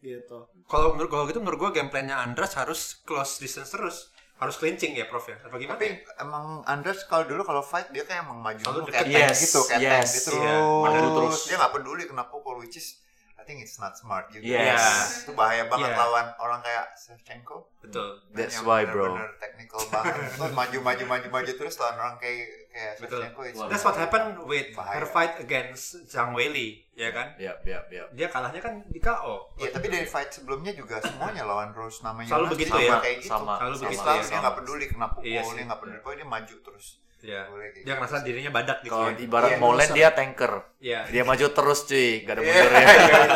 [0.01, 0.39] gitu.
[0.67, 5.11] kalau menurut kalau gitu menurut gua gameplaynya Andras harus close distance terus harus clinching ya
[5.11, 8.63] Prof ya apa gimana Tapi emang Andres kalau dulu kalau fight dia kayak emang maju
[8.63, 9.91] Selalu kayak Yes, gitu, kayak yes.
[9.91, 10.07] tank.
[10.07, 11.39] Dia terus, Iya, maju terus.
[11.51, 13.03] Dia nggak peduli kena pukul, which is
[13.49, 14.45] think it's not smart juga.
[14.45, 15.25] Yes.
[15.25, 15.97] Itu bahaya banget Iya.
[15.97, 17.65] lawan orang kayak Shevchenko.
[17.81, 19.17] betul That's yang why, bro.
[19.17, 20.15] bener-bener technical banget.
[20.37, 23.19] Terus maju maju maju maju terus lawan orang kayak kayak Betul.
[23.19, 23.41] Shevchenko.
[23.43, 24.95] it's That's what happened with Bahaya.
[24.95, 27.33] her fight against Zhang Weili, ya kan?
[27.37, 29.57] yap yap yap Dia kalahnya kan di KO.
[29.57, 32.99] Iya, tapi dari fight sebelumnya juga semuanya lawan Rose namanya Selalu begitu sama ya?
[33.01, 33.33] kayak gitu.
[33.33, 34.29] Sama, Selalu begitu selalu ya.
[34.29, 35.55] dia nggak peduli kena pukul, Iya sih.
[35.55, 36.87] dia nggak peduli, pokoknya dia maju terus.
[37.21, 37.41] Iya.
[37.47, 38.93] Boleh kayak Dia ngerasa dirinya badak gitu.
[38.93, 39.19] kalau ya.
[39.19, 41.01] ibarat Iya, Molen dia tanker Iya.
[41.09, 42.87] dia maju terus cuy gak ada Iya, mundurnya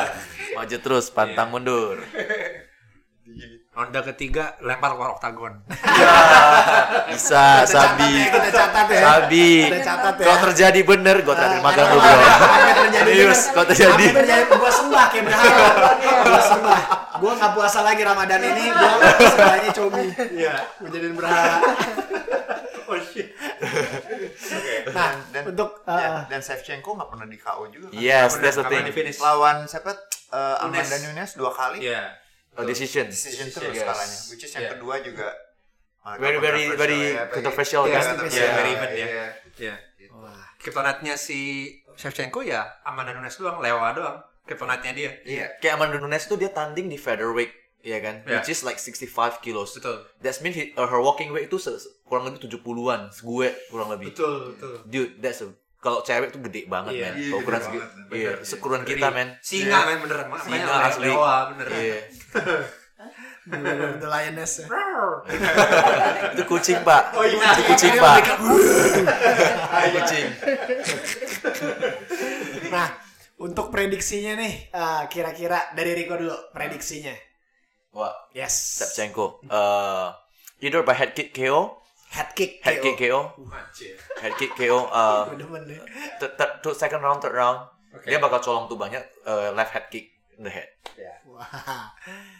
[0.57, 1.97] maju terus pantang mundur
[3.73, 5.65] Ronde ketiga lempar keluar oktagon.
[7.09, 9.01] bisa Kita catat Sabi ya, kita catat ya.
[9.01, 10.23] Sabi Kita catat ya.
[10.23, 12.01] kalau terjadi bener gue tak terima kasih bro
[12.93, 13.49] serius bener.
[13.51, 15.57] kalau terjadi Sampai terjadi gua sembah kayak berhala.
[16.23, 16.81] gua sembah.
[17.15, 18.91] Gua nggak puasa lagi Ramadan ini, gua
[19.25, 20.07] sembahnya comi.
[20.35, 20.55] Iya.
[20.77, 21.55] Gua jadiin berhala.
[23.73, 23.81] Oh
[24.33, 24.85] shit.
[24.89, 27.97] Nah, dan untuk ya, uh, dan Shevchenko nggak pernah di KO juga kan.
[27.97, 29.19] yes that's the thing finish?
[29.19, 29.93] lawan siapa
[30.31, 30.85] uh, Nunes.
[30.85, 32.03] Amanda Nunes dua kali Iya.
[32.53, 33.83] A decision decision terus Yes.
[33.83, 34.73] kalahnya which is yang Iya.
[34.75, 35.29] kedua juga
[36.19, 39.07] very very controversial very ya, bagi- controversial Iya, kan Iya, very even ya.
[39.07, 39.27] iya.
[39.55, 39.75] Iya.
[40.59, 41.39] Kryptonite-nya si
[41.93, 44.19] Shevchenko ya Amanda Nunes doang, Lewa doang.
[44.43, 45.11] Kryptonite-nya dia.
[45.23, 45.47] Iya.
[45.59, 47.51] Kayak Amanda Nunes tuh dia tanding di featherweight,
[47.83, 48.23] ya kan?
[48.23, 48.39] Iya.
[48.39, 49.75] Which is like 65 kilos.
[49.75, 50.07] Betul.
[50.19, 51.59] That means he- uh, her walking weight itu
[52.03, 54.11] kurang lebih 70-an, gue kurang lebih.
[54.11, 54.75] Betul, betul.
[54.87, 57.05] Dude, that's a kalau cewek tuh gede banget, Iya.
[57.05, 57.13] men.
[57.13, 57.83] Iya, Kalau ukuran gede segi-.
[58.15, 59.29] Iya, sekuruan kita, men.
[59.43, 60.27] Singa men beneran.
[60.31, 61.07] Makanya Singa asli.
[61.11, 61.67] Lewa bener.
[61.69, 61.99] Iya.
[63.43, 64.63] The Lioness
[66.33, 67.19] itu kucing, Pak.
[67.19, 67.51] Oh iya.
[67.51, 68.15] Itu kucing, Pak.
[69.91, 70.27] Kucing.
[72.71, 72.89] Nah,
[73.39, 77.11] untuk prediksinya nih, uh, kira-kira dari Rico dulu prediksinya.
[77.93, 78.81] Wah, Yes.
[78.81, 79.45] Shevchenko.
[79.47, 80.13] Uh,
[80.59, 82.61] either by head kick KO, Head kick.
[82.61, 83.33] head kick KO,
[84.19, 85.29] head kick KO, uh,
[86.21, 88.05] th- th- to second round, third round, Oke.
[88.05, 90.69] dia bakal colong tuh banyak uh, left head kick in the head.
[91.25, 91.89] Wah.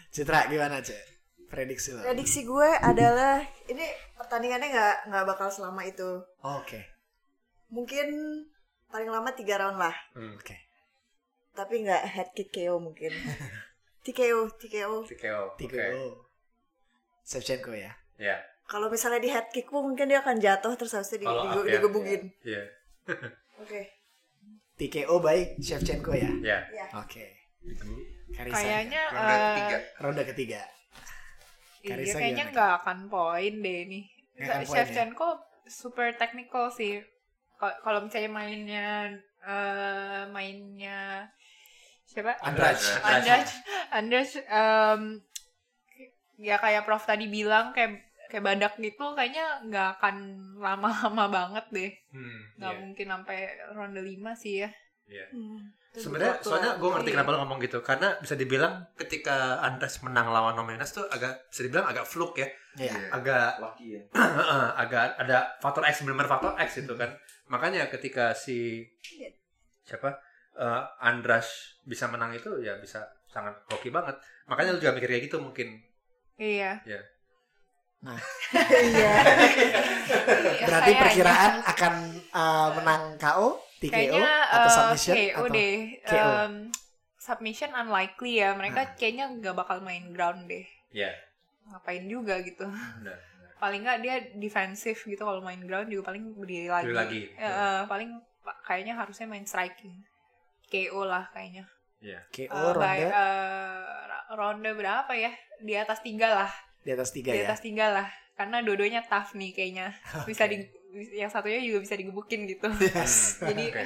[0.09, 0.97] Citra gimana, Cek?
[1.49, 2.01] Prediksi lo.
[2.01, 6.21] Prediksi gue adalah ini pertandingannya nggak nggak bakal selama itu.
[6.41, 6.81] Oke.
[7.69, 8.09] Mungkin
[8.89, 9.93] paling lama tiga round lah.
[10.13, 10.33] Hmm.
[10.33, 10.57] Oke.
[11.53, 13.09] Tapi nggak head kick KO mungkin.
[14.03, 15.07] TKO, TKO.
[15.07, 15.43] TKO.
[15.55, 15.83] Oke.
[15.95, 16.13] Oh.
[17.23, 17.91] Shevchenko ya.
[18.19, 18.35] Ya.
[18.67, 21.35] Kalau misalnya di head kick pun mungkin dia akan jatuh terus habis itu di, up
[21.47, 21.71] digu- ya.
[21.73, 22.21] digebugin.
[22.43, 22.63] Iya.
[23.59, 23.81] Oke.
[24.75, 26.29] TKO baik Shevchenko ya.
[26.43, 26.59] Ya.
[26.69, 26.85] Ya.
[26.99, 27.31] Oke.
[28.33, 28.55] Karisa.
[28.59, 30.61] Kayaknya ronde eh, ketiga ronde ketiga.
[31.79, 32.55] iya Karisa kayaknya gimana?
[32.55, 33.81] nggak akan poin deh
[34.65, 34.83] poin ya?
[34.83, 35.27] Shevchenko
[35.63, 36.99] super technical sih.
[37.55, 38.87] Ka- Kalau misalnya mainnya
[39.39, 41.29] eh, mainnya
[42.13, 42.37] siapa?
[42.39, 42.85] Andrade.
[43.01, 43.51] Andrade.
[43.89, 45.01] Andrade em,
[46.37, 47.97] ya kayak Prof tadi bilang kayak
[48.29, 50.15] kayak badak gitu kayaknya nggak akan
[50.57, 51.91] lama-lama banget deh.
[52.09, 52.39] Hmm.
[52.57, 52.79] Nggak Iya.
[52.81, 53.37] mungkin sampai
[53.73, 54.69] ronde 5 sih ya.
[55.05, 55.25] Iya.
[55.29, 55.61] Hmm.
[55.93, 56.49] Sebenarnya Betul.
[56.49, 57.15] soalnya gue ngerti Iya.
[57.21, 61.61] kenapa lo ngomong gitu karena bisa dibilang ketika Andres menang lawan Nomenas tuh agak bisa
[61.61, 62.49] dibilang agak fluke ya,
[62.81, 63.13] Iya.
[63.13, 64.01] agak Lucky ya.
[64.81, 67.13] agak ada faktor X benar faktor X itu kan.
[67.45, 68.81] Makanya ketika si
[69.85, 70.17] siapa
[70.55, 71.47] eh, Andras
[71.83, 74.15] bisa menang itu ya bisa sangat hoki banget.
[74.45, 75.81] Makanya lu juga mikir kayak gitu mungkin.
[76.35, 76.81] Iya.
[78.03, 79.13] Iya.
[80.63, 81.93] Berarti Kayaknya- perkiraan akan
[82.31, 83.47] uh, menang KO,
[83.79, 85.75] TKO Kayaknya atau eh, submission KO atau deh.
[86.03, 86.27] KO.
[86.43, 86.53] Em,
[87.15, 88.49] submission unlikely ya.
[88.53, 88.91] Mereka Nah.
[88.95, 90.67] kayaknya nggak bakal main ground deh.
[90.91, 91.15] Iya.
[91.65, 92.67] Ngapain juga gitu.
[92.67, 93.17] Benar.
[93.55, 96.83] Paling nggak dia defensif gitu kalau main ground juga paling berdiri lagi.
[96.85, 97.21] Berdiri lagi.
[97.33, 98.09] Eh, eh, paling
[98.43, 100.03] pa- kayaknya harusnya main striking.
[100.73, 101.69] KO lah kayaknya.
[102.01, 102.19] Iya.
[102.27, 103.81] KO Eh, by- ronde eh,
[104.33, 105.29] ronde berapa ya?
[105.61, 106.51] Di atas tiga lah.
[106.83, 107.47] di atas tiga di ya.
[107.47, 108.07] atas tiga lah.
[108.33, 109.93] Karena dua-duanya tough nih kayaknya.
[110.27, 110.57] Bisa di
[111.13, 112.67] yang satunya juga bisa digebukin gitu.
[112.83, 113.37] Yes.
[113.49, 113.83] Jadi Oke.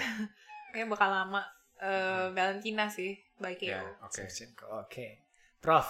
[0.72, 1.44] kayaknya bakal lama.
[1.78, 3.70] Eh, Valentina sih by KO.
[3.70, 4.18] Ya, oke.
[4.18, 5.22] Shevchenko, Oke.
[5.62, 5.86] Prof.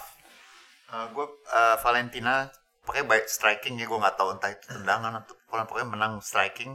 [0.88, 2.44] gue Eh, Valentina
[2.84, 6.72] pakai baik striking ya gue nggak tahu entah itu tendangan atau pokoknya menang striking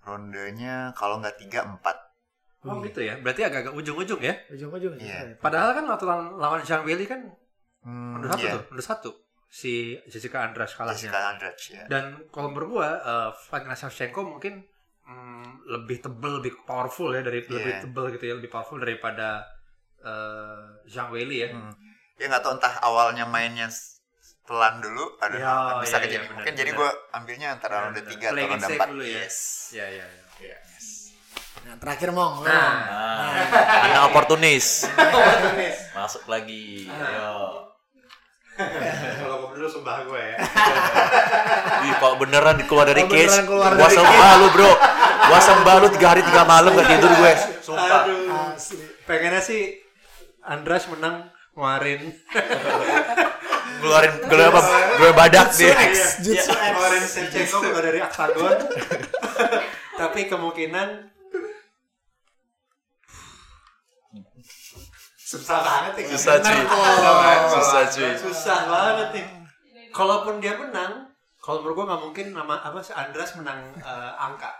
[0.00, 1.98] rondenya kalau nggak tiga empat
[2.62, 3.18] Oh gitu ya.
[3.18, 4.34] Berarti agak-agak ujung-ujung ya.
[4.48, 4.94] Ujung-ujung.
[4.96, 5.34] Iya.
[5.38, 7.26] Padahal kan waktu lawan, lawan Zhang Weili kan
[7.82, 8.54] hmm, ronde satu iya.
[8.54, 9.10] tuh, ronde satu
[9.50, 10.94] si Jessica Andras kalahnya.
[10.96, 14.62] Jessica Andrade ya Dan kalau menurut gua uh, Valentina Shevchenko mungkin
[15.02, 17.50] mm, lebih tebel, lebih powerful ya dari Iya.
[17.50, 19.42] lebih tebel gitu ya, lebih powerful daripada
[20.00, 21.50] uh, Zhang Weili ya.
[21.50, 21.74] Hmm.
[22.14, 23.66] ya nggak tahu entah awalnya mainnya
[24.42, 27.86] pelan dulu ada Ya, bisa iya, kejadian iya, mungkin benar, jadi gue ambilnya antara Benar,
[27.90, 29.14] ronde tiga atau Playing it ronde safe empat dulu ya.
[29.18, 29.36] yes
[29.72, 30.21] Iya, iya, iya.
[31.62, 32.42] Nah, terakhir Mong.
[32.42, 32.46] lo.
[32.46, 33.30] Nah, Nah,
[33.86, 34.86] ada oportunis.
[35.94, 36.90] Masuk lagi.
[36.90, 37.68] Ayo.
[38.52, 40.36] kalau gua dulu sembah gue ya.
[41.82, 44.72] Ih, kok beneran keluar dari case, keluar gua dari sembah lu bro.
[45.22, 47.32] Gua sembah lu tiga hari tiga malam gak tidur gue.
[47.64, 48.04] Sumpah.
[48.04, 48.52] Aduh.
[48.52, 48.84] Asli.
[49.02, 49.80] Pengennya sih
[50.44, 52.12] Andras menang ngeluarin
[53.80, 54.60] Ngeluarin gue apa?
[55.00, 55.48] Gue badak.
[55.54, 56.20] X.
[56.22, 56.60] Jutsu X.
[56.60, 58.56] ngeluarin Shevchenko keluar dari oktagon.
[60.00, 60.88] Tapi kemungkinan
[65.32, 66.06] susah banget ya.
[66.12, 66.60] Susah cuy.
[67.48, 68.12] Susah cuy.
[68.16, 69.26] Susah banget nih.
[69.92, 71.08] Kalaupun dia menang,
[71.40, 74.52] kalau menurut gua nggak mungkin nama apa sih Andras menang eh, angka,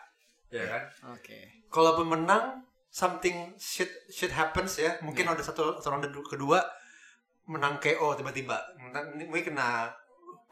[0.53, 0.83] ya kan?
[1.17, 1.65] Oke.
[1.73, 2.61] Kalaupun menang,
[2.93, 5.01] something shit shit happens ya.
[5.01, 6.61] Mungkin ronde satu atau ronde du- kedua
[7.49, 8.61] menang KO tiba-tiba.
[8.77, 9.89] Mungkin kena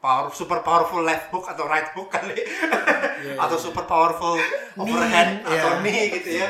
[0.01, 2.33] power super powerful left hook atau right hook kali,
[3.45, 4.33] atau super powerful
[4.73, 5.81] overhand Knee, atau iya.
[5.85, 6.47] knee gitu ya.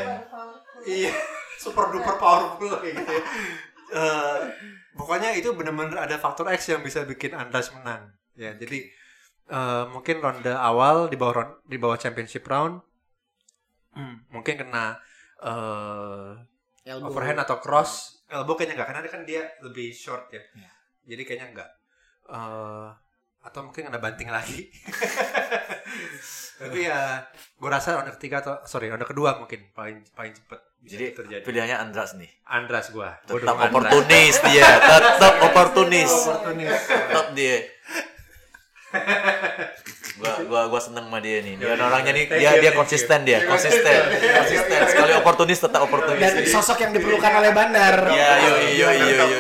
[0.82, 1.12] Iya,
[1.62, 3.24] super duper powerful kayak gitu ya.
[3.92, 4.42] Eh,
[4.98, 8.10] pokoknya itu benar-benar ada faktor X yang bisa bikin Andras menang.
[8.34, 8.90] Ya, jadi
[9.52, 12.82] eh, mungkin ronde awal di bawah di bawah championship round
[13.94, 14.98] hmm, mungkin kena
[15.42, 16.34] eh
[16.82, 17.14] Elbow.
[17.14, 18.24] overhand atau cross.
[18.26, 20.42] Elbow kayaknya enggak karena kan dia lebih short ya.
[20.58, 20.72] Iya.
[21.14, 21.72] Jadi kayaknya enggak.
[22.32, 22.90] Eh
[23.42, 24.70] atau mungkin kena banting lagi.
[26.62, 27.26] Tapi ya
[27.58, 31.44] gue rasa ronde ketiga atau sorry ronde kedua mungkin paling paling cepet bisa Jadi terjadi.
[31.46, 32.30] pilihannya Andras nih.
[32.50, 33.14] Andras gua.
[33.30, 33.70] Gua Tetap Andras.
[33.70, 34.66] oportunis dia.
[34.82, 36.10] Tetap oportunis.
[36.10, 36.74] Oportunis.
[36.90, 37.58] Tetap dia.
[40.18, 41.54] gua gua gua seneng sama dia nih.
[41.62, 43.94] Dia orangnya nih dia dia konsisten dia, konsisten.
[44.42, 44.80] Konsisten.
[44.90, 46.18] Sekali oportunis tetap oportunis.
[46.18, 48.10] Dan sosok yang diperlukan oleh Bandar.
[48.10, 49.38] Iya, yo yo yo yo.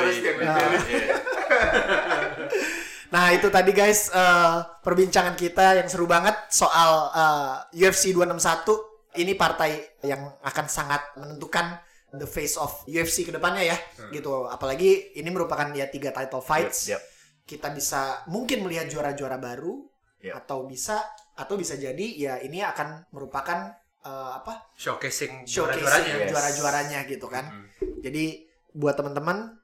[3.11, 9.35] Nah itu tadi guys eh, perbincangan kita yang seru banget soal eh, UFC 261 ini
[9.35, 11.75] partai yang akan sangat menentukan
[12.11, 13.77] the face of UFC ke depannya ya
[14.09, 17.01] gitu apalagi ini merupakan ya tiga title fights Yep, yep.
[17.45, 19.87] kita bisa mungkin melihat juara-juara baru
[20.21, 20.33] Yep.
[20.37, 21.01] atau bisa
[21.33, 26.13] atau bisa jadi ya ini akan merupakan eh, apa Showcasing showcase juara-juaranya.
[26.15, 26.29] Yes.
[26.29, 27.67] juara-juaranya gitu kan Hmm.
[27.99, 29.59] jadi buat teman-teman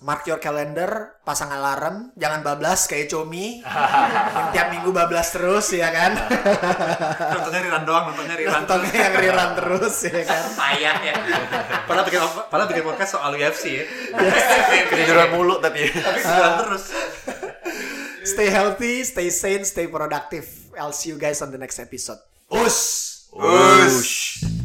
[0.00, 3.60] mark your calendar, pasang alarm, jangan bablas kayak Comi.
[4.56, 6.16] tiap minggu bablas terus ya kan.
[7.36, 8.64] Nontonnya riran doang, nontonnya riran.
[8.64, 10.42] Nontonnya yang rerun terus ya kan.
[10.60, 11.14] Payah ya.
[11.84, 13.84] Padahal bikin padahal bikin podcast soal UFC ya.
[14.88, 15.84] Ketiduran mulu tapi.
[15.92, 16.84] Tapi riran terus.
[18.24, 20.44] Stay healthy, stay sane, stay productive.
[20.76, 22.20] I'll see you guys on the next episode.
[22.52, 23.28] Us.
[23.32, 24.59] Ush.